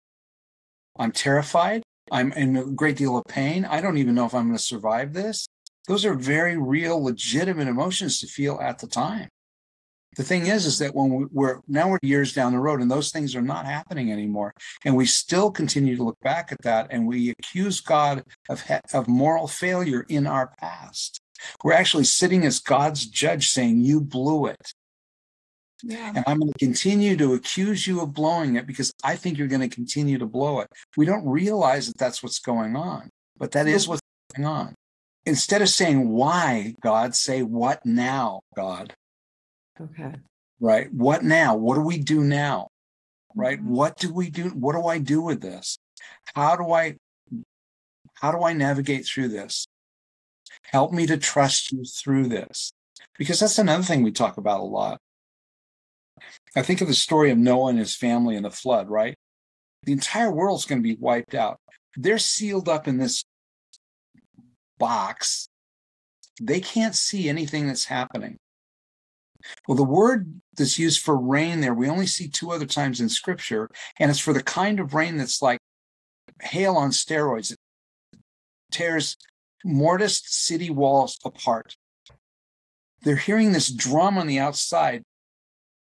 [0.97, 1.81] I'm terrified.
[2.11, 3.63] I'm in a great deal of pain.
[3.63, 5.47] I don't even know if I'm going to survive this.
[5.87, 9.29] Those are very real, legitimate emotions to feel at the time.
[10.15, 10.85] The thing is, is mm-hmm.
[10.85, 13.65] that when we- we're now we're years down the road and those things are not
[13.65, 14.53] happening anymore,
[14.85, 19.07] and we still continue to look back at that and we accuse God of of
[19.07, 21.19] moral failure in our past.
[21.63, 24.73] We're actually sitting as God's judge saying, You blew it.
[25.83, 26.13] Yeah.
[26.15, 29.49] And I'm going to continue to accuse you of blowing it because I think you're
[29.49, 30.69] going to continue to blow it.
[30.95, 33.91] We don't realize that that's what's going on, but that is mm-hmm.
[33.91, 34.01] what's
[34.33, 34.75] going on.
[35.25, 38.93] Instead of saying, Why, God, say, What now, God?
[39.79, 40.15] Okay.
[40.59, 40.93] Right?
[40.93, 41.55] What now?
[41.55, 42.69] What do we do now?
[43.35, 43.59] Right?
[43.59, 43.65] Mhm.
[43.65, 44.49] What do we do?
[44.49, 45.77] What do I do with this?
[46.35, 46.97] How do I
[48.15, 49.65] how do I navigate through this?
[50.63, 52.71] Help me to trust you through this.
[53.17, 54.99] Because that's another thing we talk about a lot.
[56.55, 59.15] I think of the story of Noah and his family in the flood, right?
[59.83, 61.59] The entire world's going to be wiped out.
[61.97, 63.23] They're sealed up in this
[64.77, 65.47] box.
[66.41, 68.37] They can't see anything that's happening.
[69.67, 73.09] Well, the word that's used for rain there, we only see two other times in
[73.09, 75.59] scripture, and it's for the kind of rain that's like
[76.41, 77.51] hail on steroids.
[77.51, 77.57] It
[78.71, 79.17] tears
[79.63, 81.75] mortised city walls apart.
[83.01, 85.03] They're hearing this drum on the outside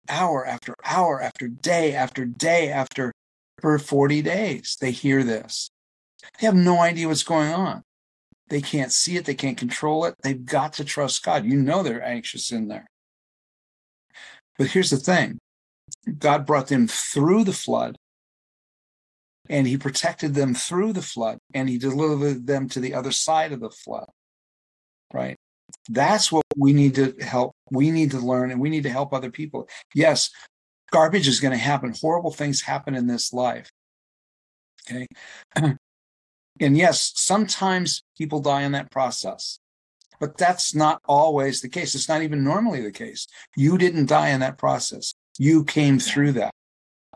[0.09, 3.13] hour after hour after day after day after
[3.61, 4.77] for 40 days.
[4.81, 5.71] They hear this.
[6.39, 7.83] They have no idea what's going on.
[8.49, 9.25] They can't see it.
[9.25, 10.15] They can't control it.
[10.23, 11.45] They've got to trust God.
[11.45, 12.87] You know they're anxious in there.
[14.59, 15.39] But here's the thing
[16.19, 17.97] God brought them through the flood
[19.49, 23.53] and he protected them through the flood and he delivered them to the other side
[23.53, 24.09] of the flood.
[25.13, 25.37] Right?
[25.89, 27.53] That's what we need to help.
[27.71, 29.69] We need to learn and we need to help other people.
[29.95, 30.31] Yes,
[30.91, 31.95] garbage is going to happen.
[32.01, 33.71] Horrible things happen in this life.
[34.91, 35.07] Okay.
[36.61, 39.59] And yes, sometimes people die in that process,
[40.21, 41.95] but that's not always the case.
[41.95, 43.27] It's not even normally the case.
[43.57, 45.15] You didn't die in that process.
[45.39, 46.53] You came through that.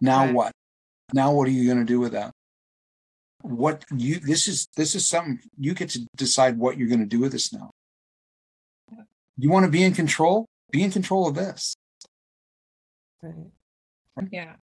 [0.00, 0.34] Now Right.
[0.34, 0.52] what?
[1.12, 2.32] Now what are you going to do with that?
[3.42, 7.06] What you this is this is something you get to decide what you're going to
[7.06, 7.70] do with this now.
[9.36, 10.46] You want to be in control?
[10.72, 11.76] Be in control of this.
[13.22, 14.28] Right.
[14.32, 14.56] Yeah.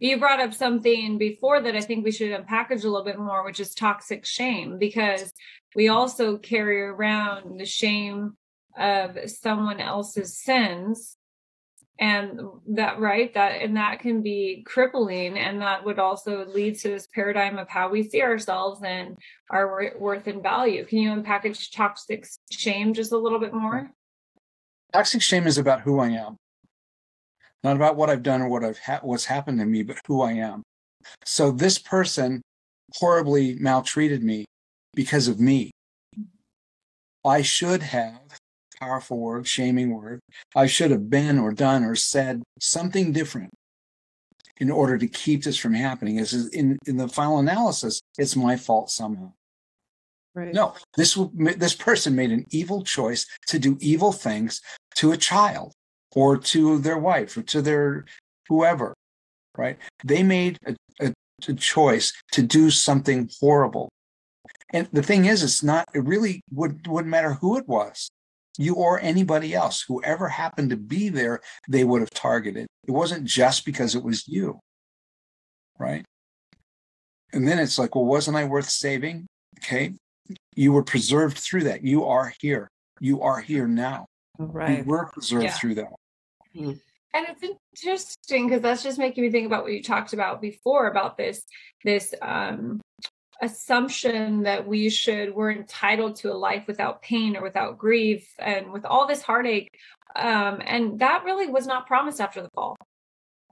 [0.00, 3.44] You brought up something before that I think we should unpackage a little bit more,
[3.44, 5.32] which is toxic shame, because
[5.76, 8.36] we also carry around the shame
[8.76, 11.16] of someone else's sins.
[11.98, 12.40] And
[12.76, 15.38] that, right, that, and that can be crippling.
[15.38, 19.18] And that would also lead to this paradigm of how we see ourselves and
[19.50, 20.86] our worth and value.
[20.86, 23.90] Can you unpackage toxic shame just a little bit more?
[24.94, 26.38] Toxic shame is about who I am,
[27.62, 30.22] not about what I've done or what I've ha- what's happened to me, but who
[30.22, 30.62] I am.
[31.24, 32.42] So this person
[32.94, 34.44] horribly maltreated me
[34.94, 35.70] because of me.
[37.24, 38.38] I should have
[38.80, 40.20] powerful word, shaming word.
[40.56, 43.50] I should have been or done or said something different
[44.56, 46.16] in order to keep this from happening.
[46.16, 49.32] This is in, in the final analysis, it's my fault somehow.
[50.34, 50.54] Right.
[50.54, 54.60] No, this this person made an evil choice to do evil things
[54.96, 55.74] to a child
[56.14, 58.04] or to their wife or to their
[58.48, 58.94] whoever,
[59.56, 59.78] right?
[60.04, 61.12] They made a, a,
[61.48, 63.88] a choice to do something horrible.
[64.72, 68.08] And the thing is, it's not, it really would, wouldn't matter who it was,
[68.58, 72.66] you or anybody else, whoever happened to be there, they would have targeted.
[72.86, 74.60] It wasn't just because it was you,
[75.78, 76.04] right?
[77.32, 79.26] And then it's like, well, wasn't I worth saving?
[79.58, 79.94] Okay.
[80.54, 81.84] You were preserved through that.
[81.84, 82.68] You are here.
[83.00, 84.06] You are here now.
[84.38, 84.86] You Right.
[84.86, 85.52] were preserved Yeah.
[85.52, 85.92] through that.
[87.12, 87.42] And it's
[87.82, 91.42] interesting because that's just making me think about what you talked about before about this
[91.84, 92.80] this um
[93.42, 98.70] assumption that we should we're entitled to a life without pain or without grief and
[98.70, 99.70] with all this heartache
[100.14, 102.76] um, and that really was not promised after the fall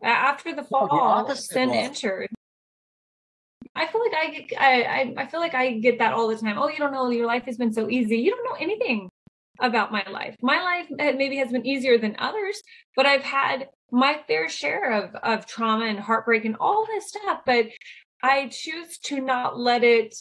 [0.03, 1.79] after the fall no, the sin was.
[1.79, 2.29] entered
[3.75, 6.59] I feel like I get I, I feel like I get that all the time.
[6.59, 8.19] Oh, you don't know your life has been so easy.
[8.19, 9.09] You don't know anything
[9.61, 10.37] about my life.
[10.43, 12.63] My life maybe has been easier than others,
[12.97, 17.41] but I've had my fair share of of trauma and heartbreak and all this stuff.
[17.45, 17.67] But
[18.23, 20.15] I choose to not let it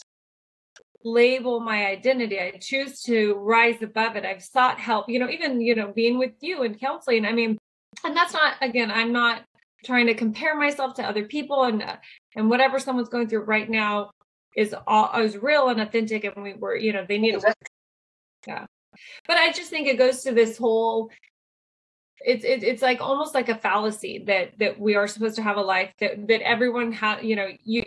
[1.04, 2.38] label my identity.
[2.40, 4.24] I choose to rise above it.
[4.24, 7.24] I've sought help, you know, even, you know, being with you and counseling.
[7.24, 7.58] I mean,
[8.04, 9.42] and that's not, again, I'm not
[9.84, 11.96] trying to compare myself to other people and, uh,
[12.36, 14.10] and whatever someone's going through right now
[14.56, 16.24] is all is real and authentic.
[16.24, 17.56] And we were, you know, they need to work.
[18.46, 18.66] Yeah.
[19.26, 21.10] But I just think it goes to this whole
[22.20, 25.56] it's it, it's like almost like a fallacy that that we are supposed to have
[25.56, 27.82] a life that that everyone has you know you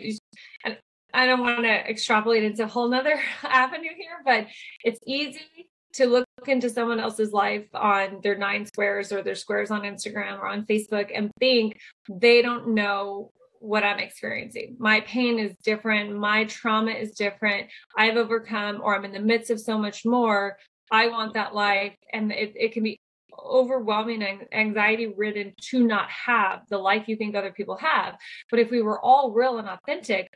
[0.64, 0.76] and
[1.12, 4.46] i don't want to extrapolate into a whole nother avenue here but
[4.84, 9.70] it's easy to look into someone else's life on their nine squares or their squares
[9.70, 14.74] on instagram or on facebook and think they don't know what i'm experiencing.
[14.80, 16.16] My pain is different.
[16.16, 17.68] My trauma is different.
[17.96, 20.56] I've overcome or i'm in the midst of so much more
[20.90, 21.94] I want that life.
[22.12, 23.00] And it, it can be
[23.38, 28.16] overwhelming and anxiety ridden to not have the life you think other people have.
[28.50, 30.28] But if we were all real and authentic,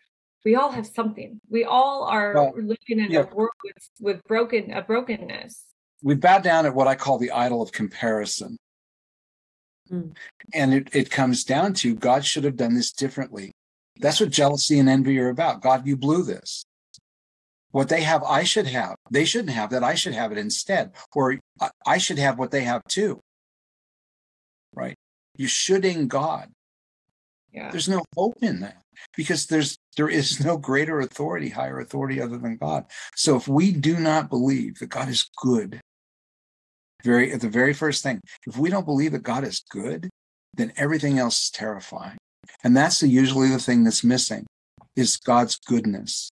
[0.44, 1.40] we all have something.
[1.50, 3.20] We all are well, living in yeah.
[3.20, 5.64] a world with, with broken a brokenness.
[6.02, 8.56] We bow down at what I call the idol of comparison.
[9.90, 10.14] Mm.
[10.54, 13.52] And it, it comes down to God should have done this differently.
[13.98, 15.62] That's what jealousy and envy are about.
[15.62, 16.64] God, you blew this.
[17.76, 18.96] What they have, I should have.
[19.10, 19.84] They shouldn't have that.
[19.84, 20.92] I should have it instead.
[21.14, 23.20] Or uh, I should have what they have too.
[24.74, 24.94] Right?
[25.36, 26.48] You shoulding God.
[27.52, 27.70] Yeah.
[27.70, 28.80] There's no hope in that
[29.14, 32.86] because there's there is no greater authority, higher authority other than God.
[33.14, 35.78] So if we do not believe that God is good,
[37.04, 40.08] very the very first thing, if we don't believe that God is good,
[40.54, 42.16] then everything else is terrifying.
[42.64, 44.46] And that's the, usually the thing that's missing
[44.96, 46.30] is God's goodness.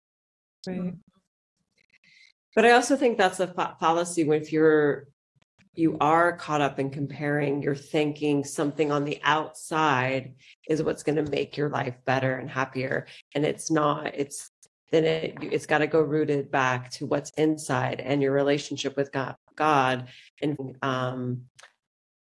[0.66, 0.96] Right.
[2.58, 5.10] But I also think that's a fallacy when if you're
[5.76, 10.34] you are caught up in comparing, you're thinking something on the outside
[10.68, 13.06] is what's going to make your life better and happier.
[13.36, 14.50] And it's not, it's
[14.92, 19.12] then it, it's got to go rooted back to what's inside and your relationship with
[19.12, 20.08] God, God
[20.42, 21.44] and um,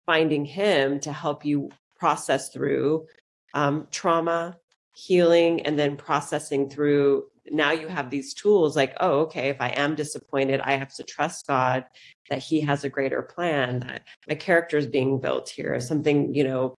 [0.07, 3.09] finding Him to help you process through
[3.53, 4.57] um, trauma,
[4.95, 9.68] healing, and then processing through now you have these tools like, oh, okay, if I
[9.68, 11.85] am disappointed, I have to trust God
[12.29, 16.44] that He has a greater plan, that my character is being built here, something, you
[16.44, 16.74] know,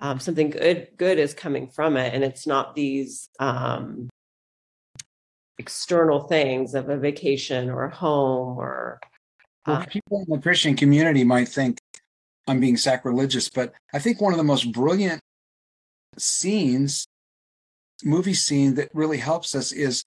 [0.00, 2.14] um, something good good is coming from it.
[2.14, 4.08] And it's not these um,
[5.58, 8.98] external things of a vacation or a home or
[9.66, 11.78] well, uh people in the Christian community might think
[12.48, 15.20] I'm being sacrilegious, but I think one of the most brilliant
[16.18, 17.06] scenes
[18.04, 20.04] movie scene that really helps us is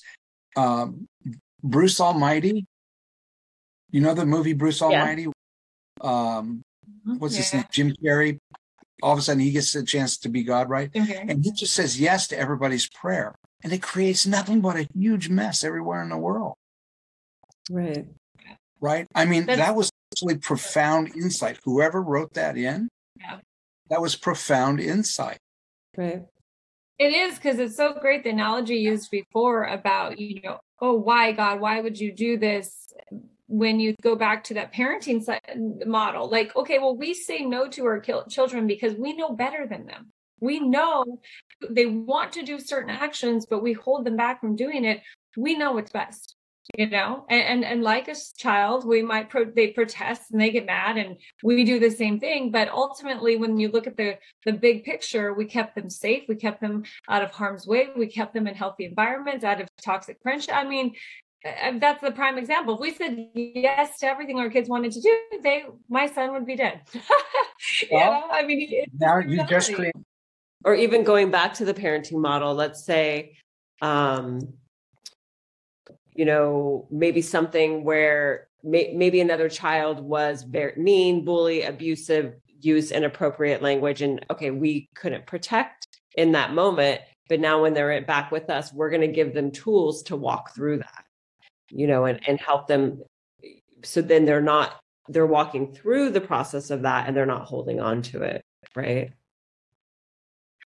[0.56, 1.08] um,
[1.64, 2.66] Bruce Almighty.
[3.92, 5.24] You know the movie Bruce Almighty?
[5.24, 5.30] Yeah.
[6.02, 6.64] Um,
[7.20, 7.42] what's yeah.
[7.42, 7.66] his name?
[7.72, 8.40] Jim Carrey.
[9.02, 10.90] All of a sudden, he gets a chance to be God, right?
[10.96, 11.26] Okay.
[11.28, 13.36] And he just says yes to everybody's prayer.
[13.64, 16.54] And it creates nothing but a huge mess everywhere in the world.
[17.70, 18.06] Right.
[18.80, 19.08] Right.
[19.16, 21.60] I mean, That's- that was actually profound insight.
[21.64, 23.40] Whoever wrote that in, yeah.
[23.90, 25.40] that was profound insight.
[25.98, 26.24] Right.
[27.00, 31.32] It is because it's so great the analogy used before about, you know, oh, why
[31.32, 32.94] God, why would you do this?
[33.48, 35.24] When you go back to that parenting
[35.86, 39.86] model, like, okay, well, we say no to our children because we know better than
[39.86, 40.12] them.
[40.40, 41.20] We know
[41.70, 45.02] they want to do certain actions, but we hold them back from doing it.
[45.38, 46.33] We know what's best
[46.78, 50.50] you know and, and and, like a child we might pro- they protest and they
[50.50, 54.18] get mad and we do the same thing but ultimately when you look at the
[54.46, 58.08] the big picture we kept them safe we kept them out of harm's way we
[58.08, 60.94] kept them in healthy environments out of toxic friendship i mean
[61.80, 62.76] that's the prime example.
[62.76, 66.46] If we said yes to everything our kids wanted to do, they my son would
[66.46, 66.82] be dead.
[67.92, 69.94] well, I mean, now you just create,
[70.64, 72.54] or even going back to the parenting model.
[72.54, 73.36] Let's say,
[73.82, 74.40] um,
[76.16, 82.92] you know, maybe something where may, maybe another child was very mean, bully, abusive, use
[82.92, 84.02] inappropriate language.
[84.02, 87.02] And okay, we couldn't protect in that moment.
[87.30, 90.54] But now when they're back with us, we're going to give them tools to walk
[90.54, 91.06] through that,
[91.70, 93.02] you know, and, and help them.
[93.84, 97.80] So then they're not, they're walking through the process of that and they're not holding
[97.80, 98.44] on to it.
[98.76, 99.12] Right.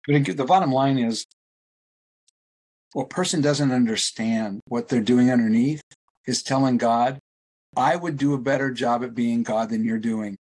[0.06, 1.26] But the bottom line is
[2.96, 5.82] a person doesn't understand what they're doing underneath
[6.26, 7.18] is telling God,
[7.76, 10.36] I would do a better job at being God than you're doing.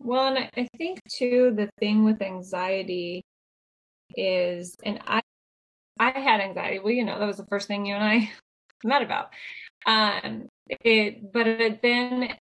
[0.00, 3.22] Well, and I think too, the thing with anxiety
[4.16, 5.20] is, and I,
[5.98, 6.78] I had anxiety.
[6.78, 8.30] Well, you know, that was the first thing you and I
[8.84, 9.30] met about.
[9.86, 12.34] Um, it, but it, then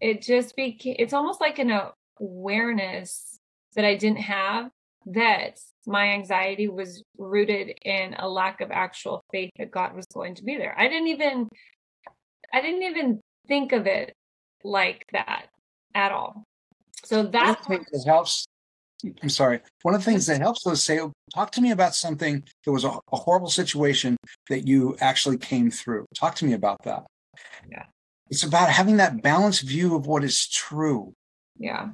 [0.00, 0.96] it just became.
[0.98, 1.80] It's almost like an
[2.20, 3.38] awareness
[3.74, 4.70] that I didn't have
[5.06, 10.34] that my anxiety was rooted in a lack of actual faith that God was going
[10.36, 10.74] to be there.
[10.78, 11.48] I didn't even
[12.52, 14.14] I didn't even think of it
[14.62, 15.46] like that
[15.94, 16.44] at all.
[17.04, 18.46] So that that helps.
[19.20, 19.60] I'm sorry.
[19.82, 22.70] One of the things that helps was say, oh, talk to me about something that
[22.70, 24.16] was a, a horrible situation
[24.48, 26.06] that you actually came through.
[26.16, 27.04] Talk to me about that.
[27.68, 27.86] Yeah.
[28.30, 31.14] It's about having that balanced view of what is true.
[31.58, 31.88] Yeah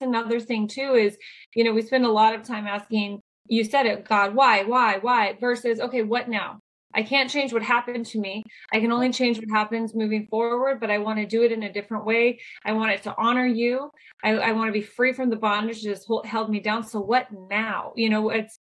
[0.00, 1.16] another thing too is
[1.54, 4.98] you know we spend a lot of time asking you said it god why why
[4.98, 6.58] why versus okay what now
[6.94, 8.42] i can't change what happened to me
[8.72, 11.62] i can only change what happens moving forward but i want to do it in
[11.62, 13.90] a different way i want it to honor you
[14.24, 17.26] i, I want to be free from the bondage that held me down so what
[17.32, 18.58] now you know it's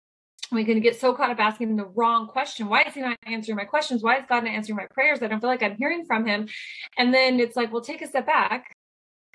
[0.51, 2.69] we can get so caught up asking the wrong question.
[2.69, 4.01] Why is he not answering my questions?
[4.01, 5.21] Why is God not answering my prayers?
[5.21, 6.47] I don't feel like I'm hearing from him.
[6.97, 8.75] And then it's like, well, take a step back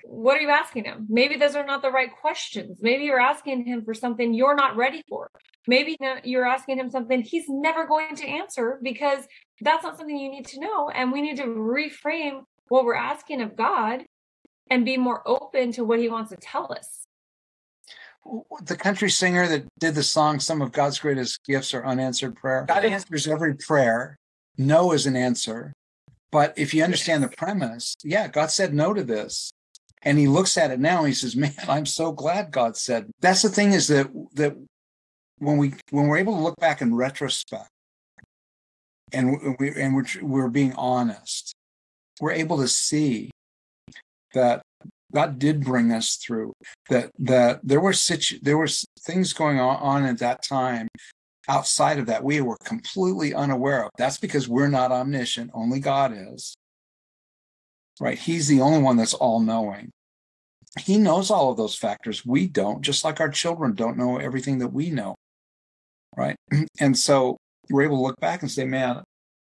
[0.07, 1.07] what are you asking him?
[1.09, 2.79] Maybe those are not the right questions.
[2.81, 5.29] Maybe you're asking him for something you're not ready for.
[5.67, 9.25] Maybe you're asking him something he's never going to answer because
[9.61, 10.89] that's not something you need to know.
[10.89, 14.05] And we need to reframe what we're asking of God
[14.69, 17.07] and be more open to what he wants to tell us.
[18.63, 22.65] The country singer that did the song, Some of God's Greatest Gifts Are Unanswered Prayer,
[22.67, 24.17] God answers every prayer.
[24.57, 25.73] No is an answer.
[26.31, 29.51] But if you understand the premise, yeah, God said no to this
[30.05, 33.09] and he looks at it now and he says man i'm so glad god said.
[33.19, 34.55] That's the thing is that that
[35.39, 37.69] when we when we're able to look back in retrospect
[39.11, 41.53] and we and we're, we're being honest
[42.21, 43.31] we're able to see
[44.33, 44.61] that
[45.13, 46.53] god did bring us through
[46.89, 48.69] that that there were situ there were
[49.01, 50.87] things going on at that time
[51.47, 53.91] outside of that we were completely unaware of.
[53.97, 56.55] That's because we're not omniscient only god is.
[57.99, 58.17] Right?
[58.17, 59.91] He's the only one that's all knowing
[60.79, 62.25] he knows all of those factors.
[62.25, 65.15] We don't just like our children don't know everything that we know
[66.15, 66.35] right?
[66.79, 67.37] And so
[67.69, 69.01] we're able to look back and say man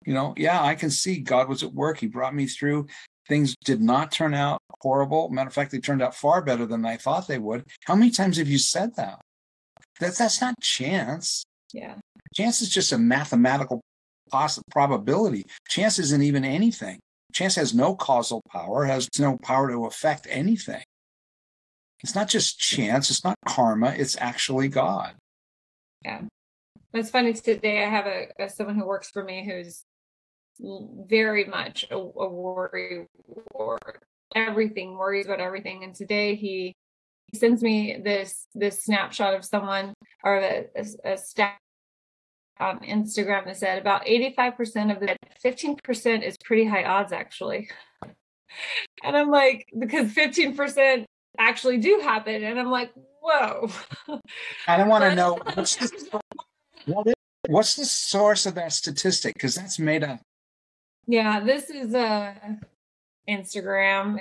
[0.06, 1.98] you know yeah i can see god was at work.
[1.98, 2.86] He brought me through.
[3.28, 5.28] Things did not turn out horrible.
[5.30, 7.64] Matter of fact they turned out far better than i thought they would.
[7.84, 9.20] How many times have you said that?
[10.00, 11.44] That that's not chance.
[11.72, 11.96] Yeah.
[12.34, 13.80] Chance is just a mathematical
[14.30, 15.44] poss- probability.
[15.68, 16.98] Chance isn't even anything.
[17.32, 20.82] Chance has no causal power has no power to affect anything
[22.00, 25.14] it's not just chance, it's not karma, it's actually God.
[26.04, 26.22] Yeah.
[26.92, 29.84] It's funny today I have a, a someone who works for me who's
[30.60, 33.06] very much a, a worry
[33.50, 33.78] or
[34.34, 36.74] everything worries about everything and today he,
[37.26, 39.92] he sends me this this snapshot of someone
[40.24, 41.58] or a, a, a staff
[42.58, 47.68] on Instagram that said about 85% of the 15% is pretty high odds actually.
[49.04, 51.04] And I'm like, because 15%
[51.38, 52.42] actually do happen.
[52.44, 53.70] And I'm like, whoa.
[54.66, 56.20] I don't want to know what's the,
[56.86, 57.14] what is,
[57.48, 59.34] what's the source of that statistic?
[59.34, 60.20] Because that's made up.
[61.06, 62.34] Yeah, this is a uh,
[63.28, 64.18] Instagram.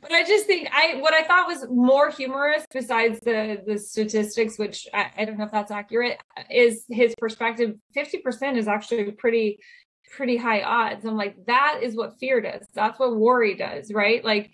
[0.00, 4.58] But I just think I what I thought was more humorous besides the the statistics,
[4.58, 6.18] which I, I don't know if that's accurate,
[6.50, 7.76] is his perspective.
[7.94, 9.58] Fifty percent is actually pretty
[10.14, 11.04] pretty high odds.
[11.04, 12.66] I'm like, that is what fear does.
[12.74, 14.22] That's what worry does, right?
[14.24, 14.50] Like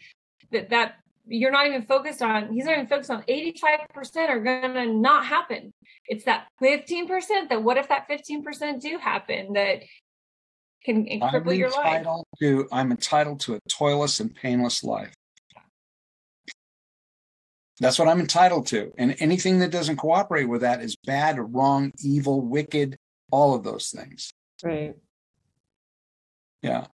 [0.53, 0.95] that that
[1.27, 5.73] you're not even focused on he's not even focused on 85% are gonna not happen.
[6.07, 9.83] It's that 15% that what if that 15% do happen that
[10.85, 12.07] can cripple your life?
[12.41, 15.13] to, i'm entitled to a toilless and painless life.
[17.81, 18.93] That's what i'm entitled to.
[18.97, 22.97] And anything that doesn't cooperate with that is bad wrong evil wicked
[23.31, 24.33] all of those things.
[24.65, 24.97] Right.
[26.63, 26.87] Yeah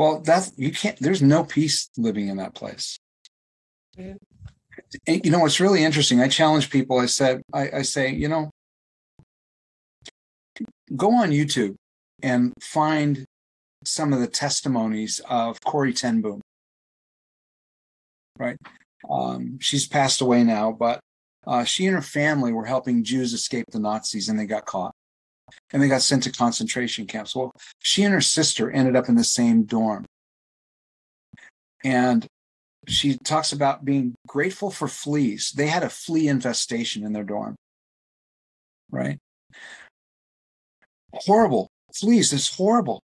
[0.00, 0.98] well, that's you can't.
[0.98, 2.96] There's no peace living in that place.
[3.98, 4.16] Mm-hmm.
[5.06, 6.22] You know what's really interesting?
[6.22, 6.98] I challenge people.
[6.98, 8.48] I said, I, I say, you know,
[10.96, 11.74] go on YouTube
[12.22, 13.26] and find
[13.84, 16.40] some of the testimonies of Corrie ten Boom.
[18.38, 18.56] Right,
[19.10, 21.00] um, she's passed away now, but
[21.46, 24.94] uh, she and her family were helping Jews escape the Nazis, and they got caught
[25.72, 27.34] and they got sent to concentration camps.
[27.34, 30.04] Well, she and her sister ended up in the same dorm.
[31.84, 32.26] And
[32.88, 35.52] she talks about being grateful for fleas.
[35.52, 37.56] They had a flea infestation in their dorm.
[38.90, 39.18] right?
[41.14, 41.68] Horrible.
[41.94, 43.02] Fleas it's horrible.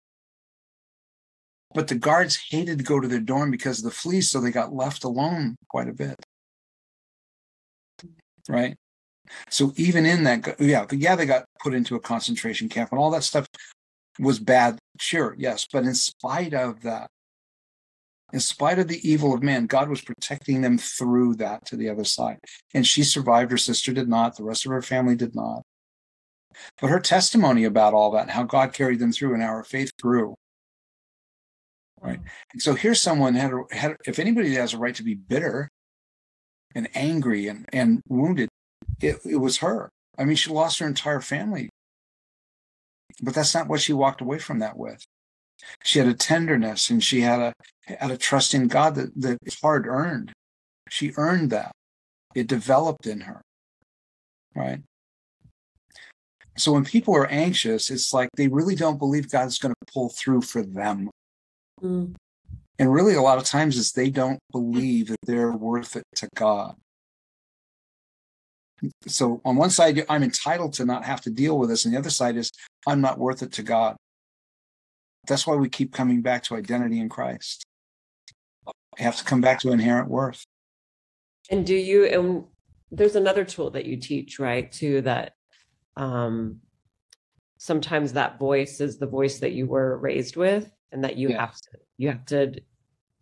[1.75, 4.51] But the guards hated to go to their dorm because of the fleas, so they
[4.51, 6.17] got left alone quite a bit.
[8.49, 8.77] Right?
[9.51, 13.11] So even in that, yeah, yeah, they got put into a concentration camp and all
[13.11, 13.47] that stuff
[14.19, 14.79] was bad.
[14.99, 15.67] Sure, yes.
[15.73, 17.09] But in spite of that,
[18.33, 21.89] in spite of the evil of man, God was protecting them through that to the
[21.89, 22.39] other side.
[22.75, 23.51] And she survived.
[23.51, 24.37] Her sister did not.
[24.37, 25.63] The rest of her family did not.
[26.81, 29.93] But her testimony about all that how God carried them through and how her faith
[30.01, 30.35] grew.
[32.01, 32.21] Right.
[32.21, 32.29] Mm.
[32.53, 35.69] And so here's someone had, had if anybody has a right to be bitter
[36.75, 38.49] and angry and, and wounded,
[39.01, 39.89] it, it was her.
[40.19, 41.69] I mean, she lost her entire family.
[43.23, 45.05] But that's not what she walked away from that with.
[45.85, 47.53] She had a tenderness and she had a
[47.87, 50.33] had a trust in God that, that is hard earned.
[50.91, 51.73] She earned that.
[52.35, 53.41] It developed in her.
[54.55, 54.83] Right.
[56.59, 60.09] So when people are anxious, it's like they really don't believe God's going to pull
[60.09, 61.11] through for them.
[61.83, 62.15] Mm.
[62.79, 66.29] And really, a lot of times, is they don't believe that they're worth it to
[66.35, 66.77] God.
[69.07, 71.99] So on one side, I'm entitled to not have to deal with this, and the
[71.99, 72.53] other side is
[72.87, 73.97] I'm not worth it to God.
[75.27, 77.65] That's why we keep coming back to identity in Christ.
[78.99, 80.45] We have to come back to inherent worth.
[81.51, 82.07] And do you?
[82.07, 82.45] And
[82.91, 84.71] there's another tool that you teach, right?
[84.71, 85.33] Too that
[85.97, 86.61] um,
[87.59, 91.55] sometimes that voice is the voice that you were raised with and that you have
[91.55, 92.61] to you have to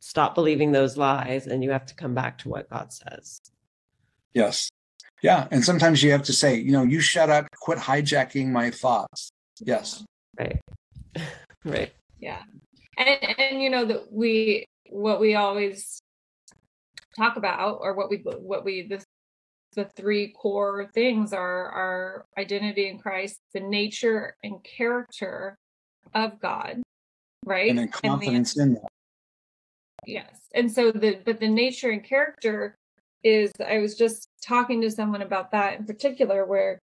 [0.01, 3.41] stop believing those lies and you have to come back to what god says
[4.35, 4.71] yes
[5.25, 8.71] yeah and sometimes you have to say you know you shut up quit hijacking my
[8.71, 10.05] thoughts yes
[10.39, 10.61] right
[11.65, 12.43] right yeah
[12.99, 13.09] and
[13.39, 15.99] and you know that we what we always
[17.17, 19.03] talk about or what we what we the
[19.75, 25.57] the three core things are our identity in Christ, the nature and character
[26.15, 26.83] of God,
[27.45, 27.71] right?
[27.71, 28.91] And then confidence and the, in that.
[30.07, 30.41] Yes.
[30.55, 32.77] And so the but the nature and character
[33.25, 36.79] is I was just talking to someone about that in particular where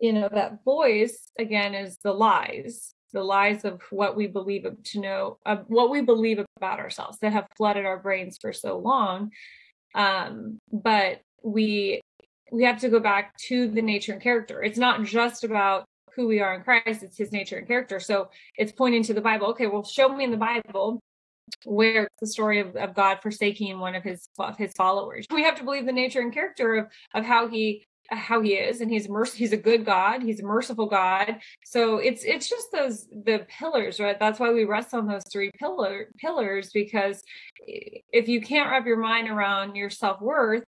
[0.00, 5.00] you know that voice again is the lies the lies of what we believe to
[5.00, 9.30] know uh, what we believe about ourselves that have flooded our brains for so long
[9.94, 12.02] um, but we
[12.52, 14.62] we have to go back to the nature and character.
[14.62, 15.84] It's not just about
[16.14, 18.00] who we are in Christ, it's his nature and character.
[18.00, 19.48] So it's pointing to the Bible.
[19.48, 21.00] Okay, well, show me in the Bible
[21.64, 25.26] where it's the story of, of God forsaking one of his of his followers.
[25.30, 28.80] We have to believe the nature and character of of how he how he is
[28.80, 31.40] and he's merc- he's a good god he's a merciful god.
[31.64, 34.18] So it's it's just those the pillars right?
[34.18, 37.22] That's why we rest on those three pillar pillars because
[37.66, 40.64] if you can't wrap your mind around your self-worth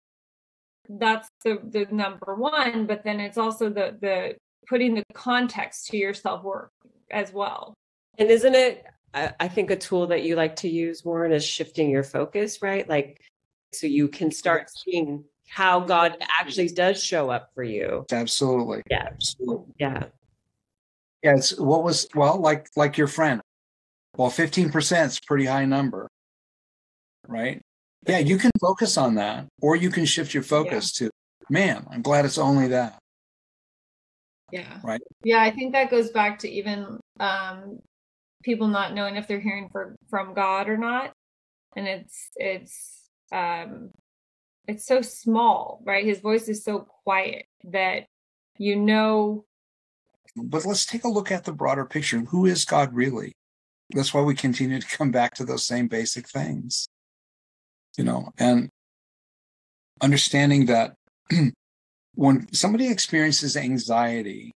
[0.89, 4.35] that's the the number one but then it's also the the
[4.69, 6.71] putting the context to your self-work
[7.11, 7.75] as well.
[8.19, 8.85] And isn't it
[9.15, 12.63] I, I think a tool that you like to use warren is shifting your focus
[12.63, 12.89] right?
[12.89, 13.21] Like
[13.73, 18.07] so you can start seeing how god actually does show up for you.
[18.11, 18.83] Absolutely.
[18.91, 19.09] Yeah.
[19.13, 19.75] Absolutely.
[19.79, 20.05] Yeah.
[21.23, 23.41] Yeah it's what was well like like your friend.
[24.17, 26.09] Well 15% is pretty high number
[27.29, 27.63] right?
[28.07, 31.07] Yeah, you can focus on that, or you can shift your focus yeah.
[31.07, 31.13] to,
[31.49, 32.99] man, I'm glad it's only that.
[34.51, 34.81] Yeah.
[34.83, 35.01] Right.
[35.25, 37.79] Yeah, I think that goes back to even um,
[38.43, 41.13] people not knowing if they're hearing for, from God or not,
[41.77, 43.91] and it's it's um,
[44.67, 46.05] it's so small, right?
[46.05, 48.07] His voice is so quiet that
[48.59, 49.45] you know.
[50.37, 52.21] But let's take a look at the broader picture.
[52.21, 53.33] Who is God really?
[53.95, 56.89] That's why we continue to come back to those same basic things
[57.97, 58.69] you know, and
[60.01, 60.95] understanding that
[62.15, 64.53] when somebody experiences anxiety,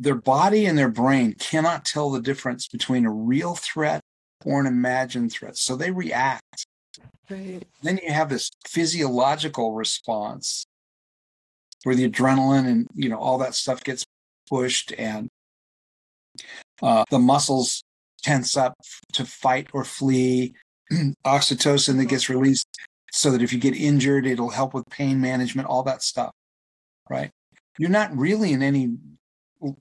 [0.00, 4.00] their body and their brain cannot tell the difference between a real threat
[4.46, 5.58] or an imagined threat.
[5.58, 6.66] So they react.
[7.28, 7.62] Right.
[7.82, 10.64] Then you have this physiological response
[11.84, 14.04] where the adrenaline and you know all that stuff gets
[14.48, 15.28] pushed and
[16.82, 17.82] uh, the muscles
[18.22, 18.74] tense up
[19.12, 20.54] to fight or flee
[21.26, 22.66] oxytocin that gets released
[23.12, 26.32] so that if you get injured, it'll help with pain management, all that stuff.
[27.08, 27.30] Right.
[27.78, 28.94] You're not really in any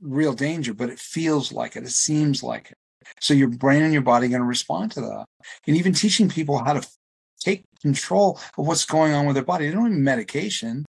[0.02, 1.84] real danger, but it feels like it.
[1.84, 2.78] It seems like it.
[3.22, 5.26] So your brain and your body are going to respond to that.
[5.68, 6.88] And even teaching people how to
[7.40, 9.68] take control of what's going on with their body.
[9.68, 10.86] They don't need medication.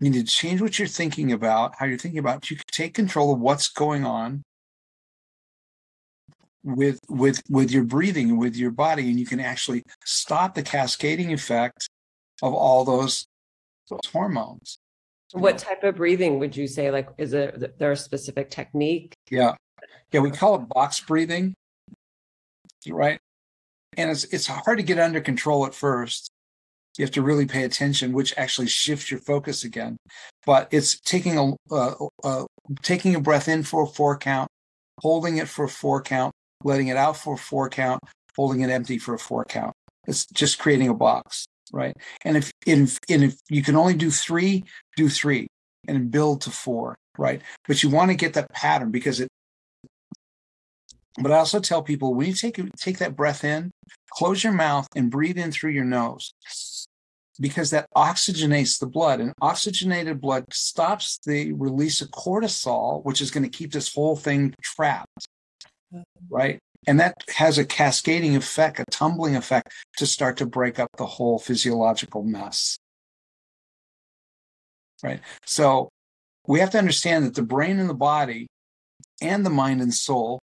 [0.00, 2.50] You need to change what you're thinking about, how you're thinking about.
[2.50, 4.42] You can take control of what's going on
[6.64, 11.32] with with with your breathing with your body and you can actually stop the cascading
[11.32, 11.88] effect
[12.40, 13.26] of all those
[13.90, 14.78] those hormones
[15.32, 16.90] What type of breathing would you say?
[16.90, 19.14] Like, is it there a specific technique?
[19.30, 19.54] Yeah,
[20.12, 21.54] yeah, we call it box breathing,
[22.88, 23.18] right?
[23.96, 26.30] And it's it's hard to get under control at first.
[26.98, 29.96] You have to really pay attention, which actually shifts your focus again.
[30.44, 32.44] But it's taking a uh, uh,
[32.82, 34.48] taking a breath in for a four count,
[35.00, 38.00] holding it for a four count, letting it out for a four count,
[38.36, 39.72] holding it empty for a four count.
[40.06, 41.96] It's just creating a box, right?
[42.24, 44.64] And if if and if you can only do three,
[44.96, 45.48] do three,
[45.88, 47.42] and build to four, right?
[47.66, 49.28] But you want to get that pattern because it
[51.20, 53.70] but I also tell people when you take take that breath in,
[54.10, 56.32] close your mouth and breathe in through your nose
[57.40, 63.30] because that oxygenates the blood and oxygenated blood stops the release of cortisol which is
[63.30, 65.26] going to keep this whole thing trapped
[65.92, 66.02] mm-hmm.
[66.28, 70.88] right and that has a cascading effect a tumbling effect to start to break up
[70.98, 72.78] the whole physiological mess
[75.02, 75.88] right so
[76.46, 78.48] we have to understand that the brain and the body
[79.20, 80.40] and the mind and soul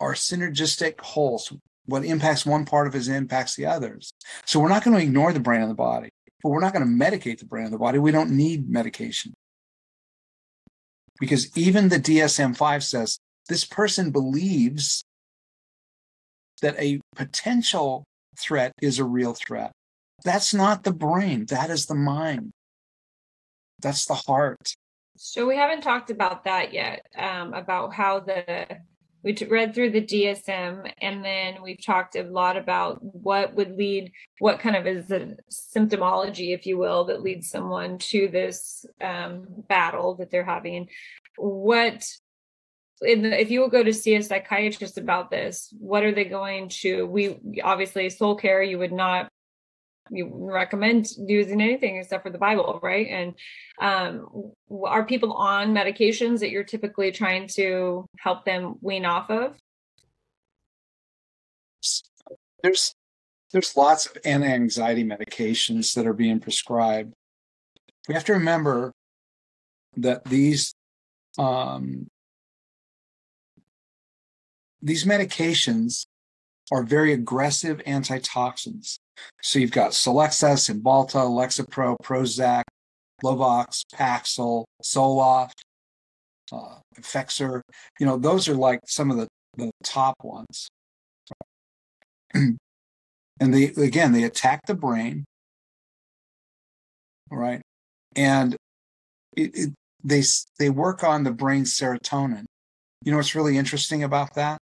[0.00, 1.52] are synergistic wholes.
[1.86, 4.12] What impacts one part of it impacts the others.
[4.46, 6.10] So we're not going to ignore the brain and the body,
[6.42, 7.98] but we're not going to medicate the brain and the body.
[7.98, 9.34] We don't need medication.
[11.18, 13.18] Because even the DSM 5 says
[13.48, 15.04] this person believes
[16.62, 18.04] that a potential
[18.38, 19.72] threat is a real threat.
[20.24, 22.52] That's not the brain, that is the mind.
[23.80, 24.74] That's the heart.
[25.16, 28.66] So we haven't talked about that yet, um, about how the
[29.22, 34.12] we read through the DSM and then we've talked a lot about what would lead,
[34.38, 39.46] what kind of is the symptomology, if you will, that leads someone to this um,
[39.68, 40.88] battle that they're having.
[41.36, 42.02] What,
[43.00, 46.68] the, if you will go to see a psychiatrist about this, what are they going
[46.80, 47.06] to?
[47.06, 49.28] We obviously soul care, you would not
[50.10, 53.06] you recommend using anything except for the Bible, right?
[53.08, 53.34] And
[53.80, 54.52] um,
[54.84, 59.56] are people on medications that you're typically trying to help them wean off of?
[62.62, 62.94] There's
[63.52, 67.12] there's lots of anti-anxiety medications that are being prescribed.
[68.06, 68.92] We have to remember
[69.96, 70.72] that these
[71.38, 72.06] um,
[74.82, 76.06] these medications
[76.72, 78.98] are very aggressive antitoxins.
[79.42, 82.62] So you've got Celexa, Cymbalta, Lexapro, Prozac,
[83.22, 85.60] Luvox, Paxil, Zoloft,
[86.52, 87.60] uh, Effexor.
[87.98, 90.68] You know, those are like some of the, the top ones.
[92.34, 92.58] and
[93.40, 95.24] they, again, they attack the brain.
[97.30, 97.60] Right.
[98.16, 98.56] And
[99.36, 99.70] it, it,
[100.02, 100.22] they,
[100.58, 102.44] they work on the brain serotonin.
[103.02, 104.58] You know what's really interesting about that?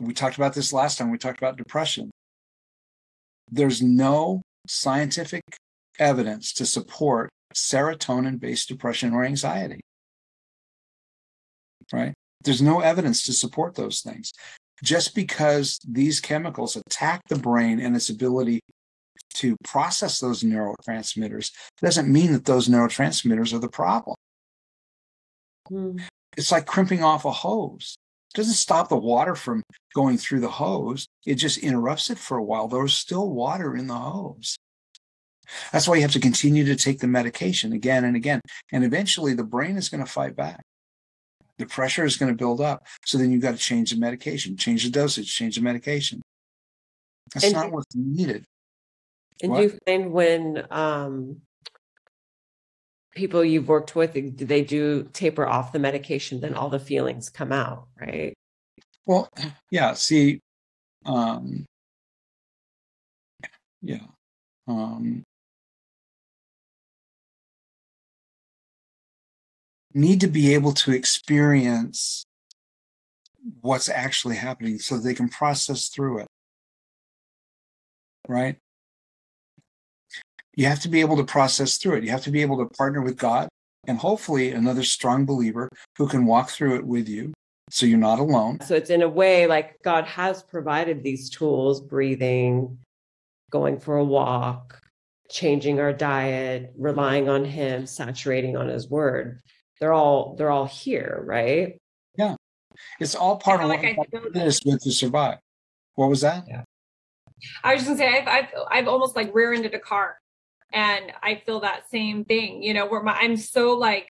[0.00, 1.10] We talked about this last time.
[1.10, 2.10] We talked about depression
[3.50, 5.42] there's no scientific
[5.98, 9.80] evidence to support serotonin based depression or anxiety.
[11.92, 12.12] Right?
[12.44, 14.32] There's no evidence to support those things.
[14.84, 18.60] Just because these chemicals attack the brain and its ability
[19.34, 21.50] to process those neurotransmitters
[21.82, 24.14] doesn't mean that those neurotransmitters are the problem.
[25.70, 26.00] Mm.
[26.36, 27.96] It's like crimping off a hose
[28.34, 29.62] doesn't stop the water from
[29.94, 31.08] going through the hose.
[31.26, 32.68] It just interrupts it for a while.
[32.68, 34.56] There's still water in the hose.
[35.72, 38.40] That's why you have to continue to take the medication again and again.
[38.70, 40.62] And eventually the brain is going to fight back.
[41.56, 42.86] The pressure is going to build up.
[43.04, 46.22] So then you've got to change the medication, change the dosage, change the medication.
[47.34, 48.44] That's and not what's needed.
[49.42, 49.58] And what?
[49.58, 51.40] do you find when um,
[53.14, 57.30] people you've worked with do they do taper off the medication then all the feelings
[57.30, 58.34] come out right?
[59.06, 59.28] Well
[59.70, 60.40] yeah see
[61.06, 61.64] um
[63.82, 64.06] yeah
[64.66, 65.24] um
[69.94, 72.24] need to be able to experience
[73.60, 76.26] what's actually happening so they can process through it
[78.28, 78.56] right
[80.58, 82.04] you have to be able to process through it.
[82.04, 83.48] You have to be able to partner with God
[83.86, 87.32] and hopefully another strong believer who can walk through it with you
[87.70, 88.60] so you're not alone.
[88.62, 92.76] So it's in a way like God has provided these tools breathing,
[93.50, 94.80] going for a walk,
[95.30, 99.40] changing our diet, relying on him, saturating on his word.
[99.78, 101.78] They're all they're all here, right?
[102.16, 102.34] Yeah.
[102.98, 105.38] It's all part of like what this with to survive.
[105.94, 106.46] What was that?
[106.48, 106.64] Yeah.
[107.62, 110.16] I was just gonna say I've I've I've almost like rear-ended a car
[110.72, 114.08] and i feel that same thing you know where my i'm so like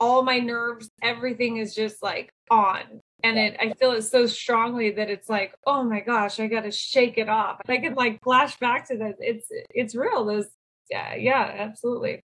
[0.00, 2.82] all my nerves everything is just like on
[3.22, 6.70] and it i feel it so strongly that it's like oh my gosh i gotta
[6.70, 10.46] shake it off i can like flash back to this it's it's real those
[10.90, 12.22] yeah yeah absolutely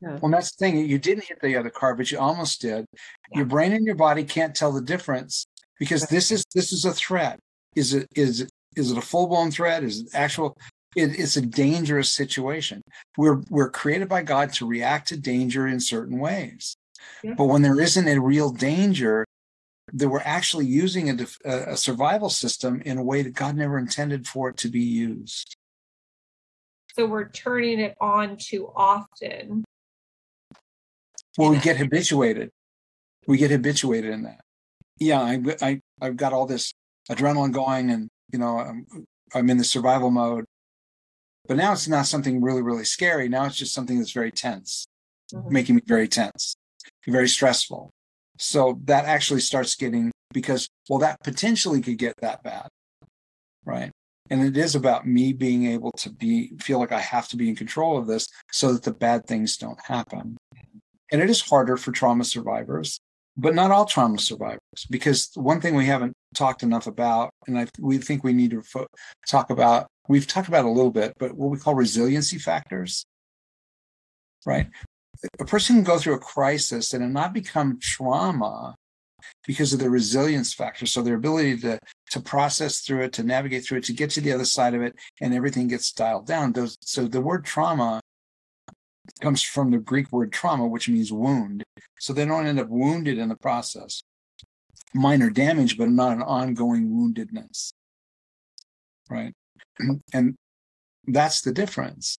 [0.00, 0.18] Yeah.
[0.20, 0.78] Well, that's the thing.
[0.88, 2.86] You didn't hit the other car, but you almost did.
[3.34, 5.44] Your brain and your body can't tell the difference
[5.78, 7.38] because this is this is a threat.
[7.76, 9.84] Is it is it is it a full blown threat?
[9.84, 10.56] Is it actual?
[10.96, 12.82] It, it's a dangerous situation.
[13.16, 16.76] We're we're created by God to react to danger in certain ways,
[17.22, 17.34] Yeah.
[17.34, 19.24] but when there isn't a real danger,
[19.92, 23.78] that we're actually using a, a a survival system in a way that God never
[23.78, 25.56] intended for it to be used.
[26.96, 29.64] So we're turning it on too often.
[31.38, 32.50] Well, we get habituated.
[33.28, 34.40] We get habituated in that.
[34.98, 36.72] Yeah, I, I, I've got all this
[37.08, 38.86] adrenaline going, and you know, I'm,
[39.32, 40.44] I'm in the survival mode.
[41.48, 43.28] But now it's not something really, really scary.
[43.28, 44.86] Now it's just something that's very tense,
[45.32, 45.50] Mhm.
[45.50, 46.54] making me very tense,
[47.06, 47.90] very stressful.
[48.38, 52.68] So that actually starts getting because, well, that potentially could get that bad,
[53.64, 53.90] right?
[54.30, 57.48] And it is about me being able to be feel like I have to be
[57.48, 60.36] in control of this so that the bad things don't happen.
[61.10, 63.00] And it is harder for trauma survivors,
[63.36, 67.66] but not all trauma survivors, because one thing we haven't talked enough about, and I
[67.80, 68.86] we think we need to fo-
[69.26, 73.06] talk about, we've talked about a little bit, but what we call resiliency factors,
[74.44, 74.66] right?
[75.38, 78.74] A person can go through a crisis and not become trauma
[79.46, 80.84] because of the resilience factor.
[80.84, 81.78] So their ability to
[82.10, 84.82] to process through it, to navigate through it, to get to the other side of
[84.82, 86.52] it, and everything gets dialed down.
[86.52, 88.00] Those so the word trauma
[89.20, 91.62] comes from the Greek word trauma, which means wound.
[92.00, 94.02] So they don't end up wounded in the process.
[94.92, 97.70] Minor damage, but not an ongoing woundedness.
[99.08, 99.34] Right.
[100.12, 100.34] And
[101.06, 102.16] that's the difference.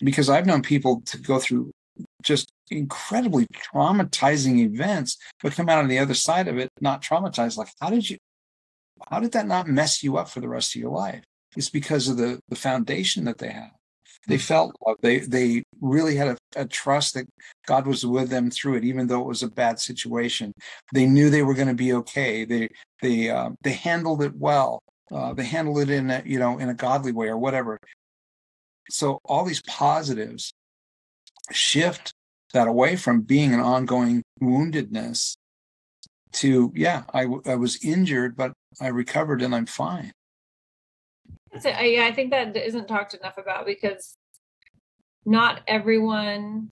[0.00, 1.70] Because I've known people to go through
[2.22, 7.56] just incredibly traumatizing events, but come out on the other side of it not traumatized.
[7.56, 8.18] Like, how did you
[9.10, 11.22] how did that not mess you up for the rest of your life?
[11.56, 13.70] It's because of the the foundation that they have.
[14.26, 14.96] They felt love.
[15.02, 17.26] They they really had a, a trust that
[17.66, 20.52] God was with them through it, even though it was a bad situation.
[20.92, 22.44] They knew they were going to be okay.
[22.44, 22.68] They
[23.02, 24.82] they uh, they handled it well.
[25.10, 27.78] Uh, they handled it in a you know in a godly way or whatever.
[28.90, 30.52] So all these positives
[31.50, 32.12] shift
[32.52, 35.36] that away from being an ongoing woundedness
[36.32, 40.12] to yeah I, w- I was injured but i recovered and i'm fine
[41.60, 44.16] So, I, I think that isn't talked enough about because
[45.24, 46.70] not everyone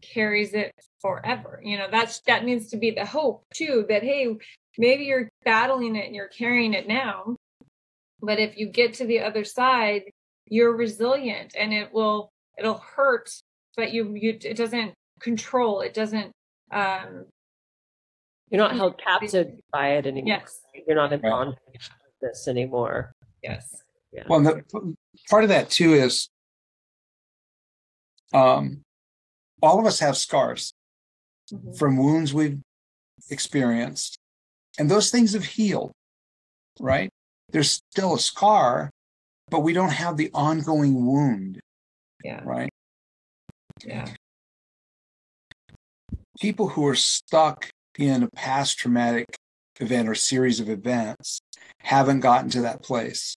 [0.00, 1.60] carries it forever.
[1.62, 3.84] You know, that's that needs to be the hope too.
[3.88, 4.28] That hey,
[4.80, 7.36] maybe you're battling it and you're carrying it now,
[8.22, 10.02] but if you get to the other side,
[10.48, 13.30] you're resilient and it will it'll hurt,
[13.76, 15.82] but you you it doesn't control.
[15.82, 16.32] It doesn't.
[16.72, 17.26] um
[18.50, 20.28] You're not held captive by it anymore.
[20.38, 20.60] Yes.
[20.86, 21.30] You're not in Right.
[21.30, 23.12] bondage with this anymore.
[23.42, 23.82] Yes.
[24.28, 24.64] well the,
[25.30, 26.28] part of that too is
[28.32, 28.82] um
[29.62, 30.72] all of us have scars
[31.52, 31.76] Mhm.
[31.78, 32.60] from wounds we've
[33.30, 34.18] experienced
[34.78, 35.92] and those things have healed
[36.78, 37.10] right
[37.50, 38.90] there's still a scar
[39.48, 41.60] but we don't have the ongoing wound
[42.24, 42.40] Yeah.
[42.44, 42.70] right
[43.84, 44.06] Yeah.
[46.40, 47.68] people who are stuck
[47.98, 49.26] in a past traumatic
[49.80, 51.40] event or series of events
[51.80, 53.34] haven't gotten to that place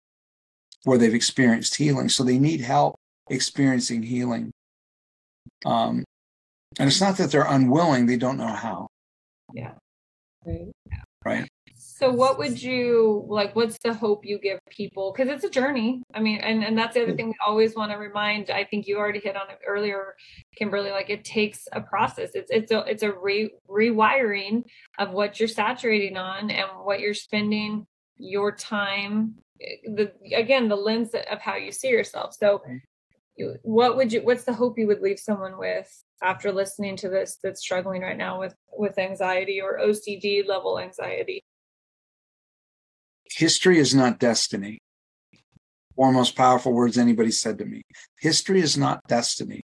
[0.84, 2.96] where they've experienced healing so they need help
[3.30, 4.50] experiencing healing
[5.64, 6.04] um,
[6.78, 8.88] and it's not that they're unwilling they don't know how
[9.54, 9.72] Yeah.
[10.44, 10.72] Right.
[11.24, 15.50] Right So what would you like what's the hope you give people because it's a
[15.50, 16.02] journey.
[16.14, 17.16] I mean and and that's the other mm.
[17.16, 18.50] thing we always want to remind.
[18.50, 20.14] I think you already hit on it earlier
[20.56, 22.30] Kimberly like it takes a process.
[22.34, 24.64] It's it's a it's a re, rewiring
[24.98, 27.86] of what you're saturating on and what you're spending
[28.18, 32.34] your time eh, the again the lens of how you see yourself.
[32.34, 32.62] So
[33.62, 35.88] what would you what's the hope you would leave someone with
[36.22, 41.42] after listening to this that's struggling right now with with anxiety or OCD level anxiety?
[43.34, 44.78] history is not destiny.
[45.94, 47.82] One most powerful words anybody said to me.
[48.18, 49.62] History is not destiny.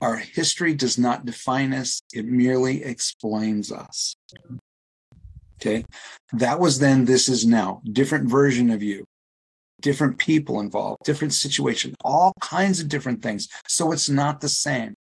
[0.00, 2.00] Our history does not define us.
[2.12, 4.16] It merely explains us.
[5.60, 5.84] Okay?
[6.32, 7.82] That was then this is now.
[7.84, 9.04] Different version of you
[9.80, 13.48] different people involved different situation all kinds of different things.
[13.66, 14.94] So it's not the same.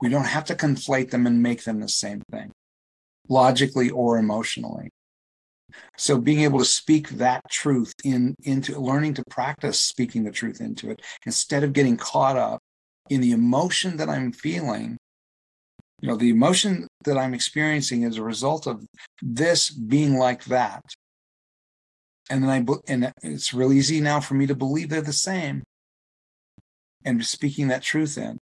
[0.00, 2.52] We don't have to conflate them and make them the same thing
[3.28, 4.90] logically or emotionally.
[5.96, 10.60] So being able to speak that truth in into learning to practice speaking the truth
[10.60, 12.60] into it instead of getting caught up
[13.10, 14.96] in the emotion that i'm feeling
[16.00, 18.84] you know the emotion that i'm experiencing as a result of
[19.20, 20.82] this being like that
[22.30, 25.62] and then i and it's real easy now for me to believe they're the same
[27.04, 28.38] and speaking that truth in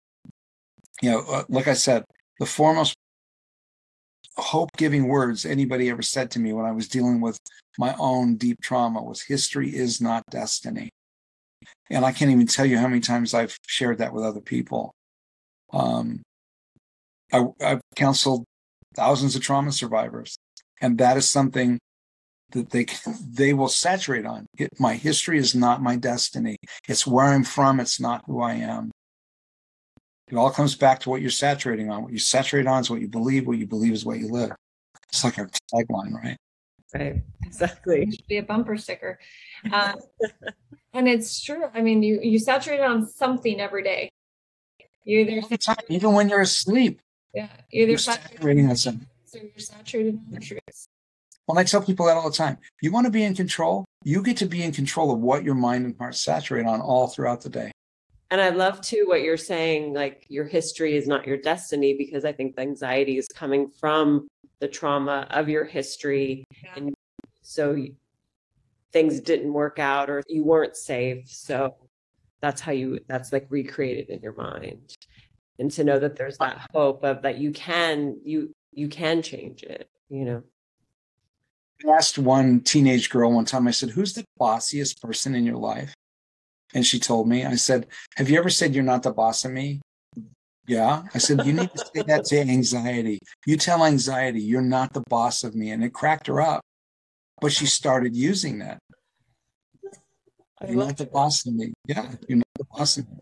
[1.01, 2.05] you know, uh, like I said,
[2.39, 2.95] the foremost
[4.37, 7.39] hope giving words anybody ever said to me when I was dealing with
[7.79, 10.91] my own deep trauma was history is not destiny.
[11.91, 14.95] And I can't even tell you how many times I've shared that with other people.
[15.73, 16.23] Um,
[17.33, 18.45] I, I've counseled
[18.97, 20.37] thousands of trauma survivors,
[20.81, 21.79] and that is something
[22.53, 22.87] that they
[23.29, 24.47] they will saturate on.
[24.59, 26.57] It, my history is not my destiny.
[26.89, 27.81] It's where I'm from.
[27.81, 28.91] It's not who I am.
[30.29, 32.05] It all comes back to what you're saturating on.
[32.05, 33.47] What you saturate on is what you believe.
[33.47, 34.53] What you believe is what you live.
[35.09, 36.37] It's like our tagline, right?
[36.95, 37.23] Right.
[37.51, 38.03] Exactly.
[38.03, 39.19] It should be a bumper sticker.
[39.73, 39.95] Uh,
[40.93, 41.65] and it's true.
[41.75, 44.09] I mean, you you saturate on something every day.
[45.05, 47.01] You either All time, even when you're asleep,
[47.35, 49.09] yeah, either you're saturating on something.
[49.25, 50.87] so you're saturated on the truth.
[51.51, 52.59] Well, I tell people that all the time.
[52.81, 53.85] You want to be in control?
[54.05, 57.09] You get to be in control of what your mind and heart saturate on all
[57.09, 57.73] throughout the day.
[58.31, 62.25] And I love too what you're saying, like your history is not your destiny, because
[62.25, 64.29] I think the anxiety is coming from
[64.61, 66.45] the trauma of your history.
[66.63, 66.71] Yeah.
[66.77, 66.95] And
[67.43, 67.97] so you-
[68.93, 71.29] things didn't work out or you weren't safe.
[71.29, 71.75] So
[72.41, 74.95] that's how you, that's like recreated in your mind.
[75.59, 79.65] And to know that there's that hope of that you can, you, you can change
[79.65, 80.45] it, you know?
[81.87, 85.57] I asked one teenage girl one time, I said, Who's the bossiest person in your
[85.57, 85.95] life?
[86.75, 89.53] And she told me, I said, Have you ever said you're not the boss of
[89.53, 89.81] me?
[90.67, 91.03] Yeah.
[91.15, 93.19] I said, You need to say that to anxiety.
[93.47, 95.71] You tell anxiety, you're not the boss of me.
[95.71, 96.63] And it cracked her up.
[97.41, 98.79] But she started using that.
[100.61, 101.73] I You're not the boss of me.
[101.87, 102.13] Yeah.
[102.29, 103.17] You're not the boss of me.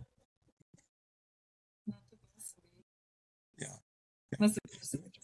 [3.61, 3.77] Yeah.
[4.39, 4.55] That's
[4.91, 5.18] the-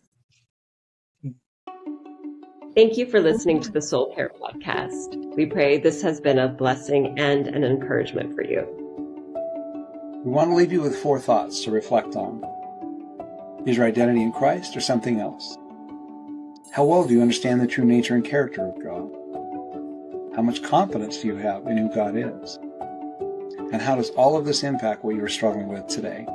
[2.75, 5.37] Thank you for listening to the Soul Care podcast.
[5.37, 8.67] We pray this has been a blessing and an encouragement for you.
[10.25, 12.43] We want to leave you with four thoughts to reflect on.
[13.65, 15.57] Is your identity in Christ or something else?
[16.73, 20.35] How well do you understand the true nature and character of God?
[20.35, 22.59] How much confidence do you have in who God is?
[23.73, 26.27] And how does all of this impact what you are struggling with today?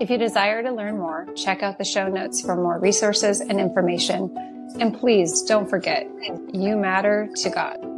[0.00, 3.60] If you desire to learn more, check out the show notes for more resources and
[3.60, 4.34] information.
[4.80, 6.08] And please don't forget,
[6.52, 7.93] you matter to God.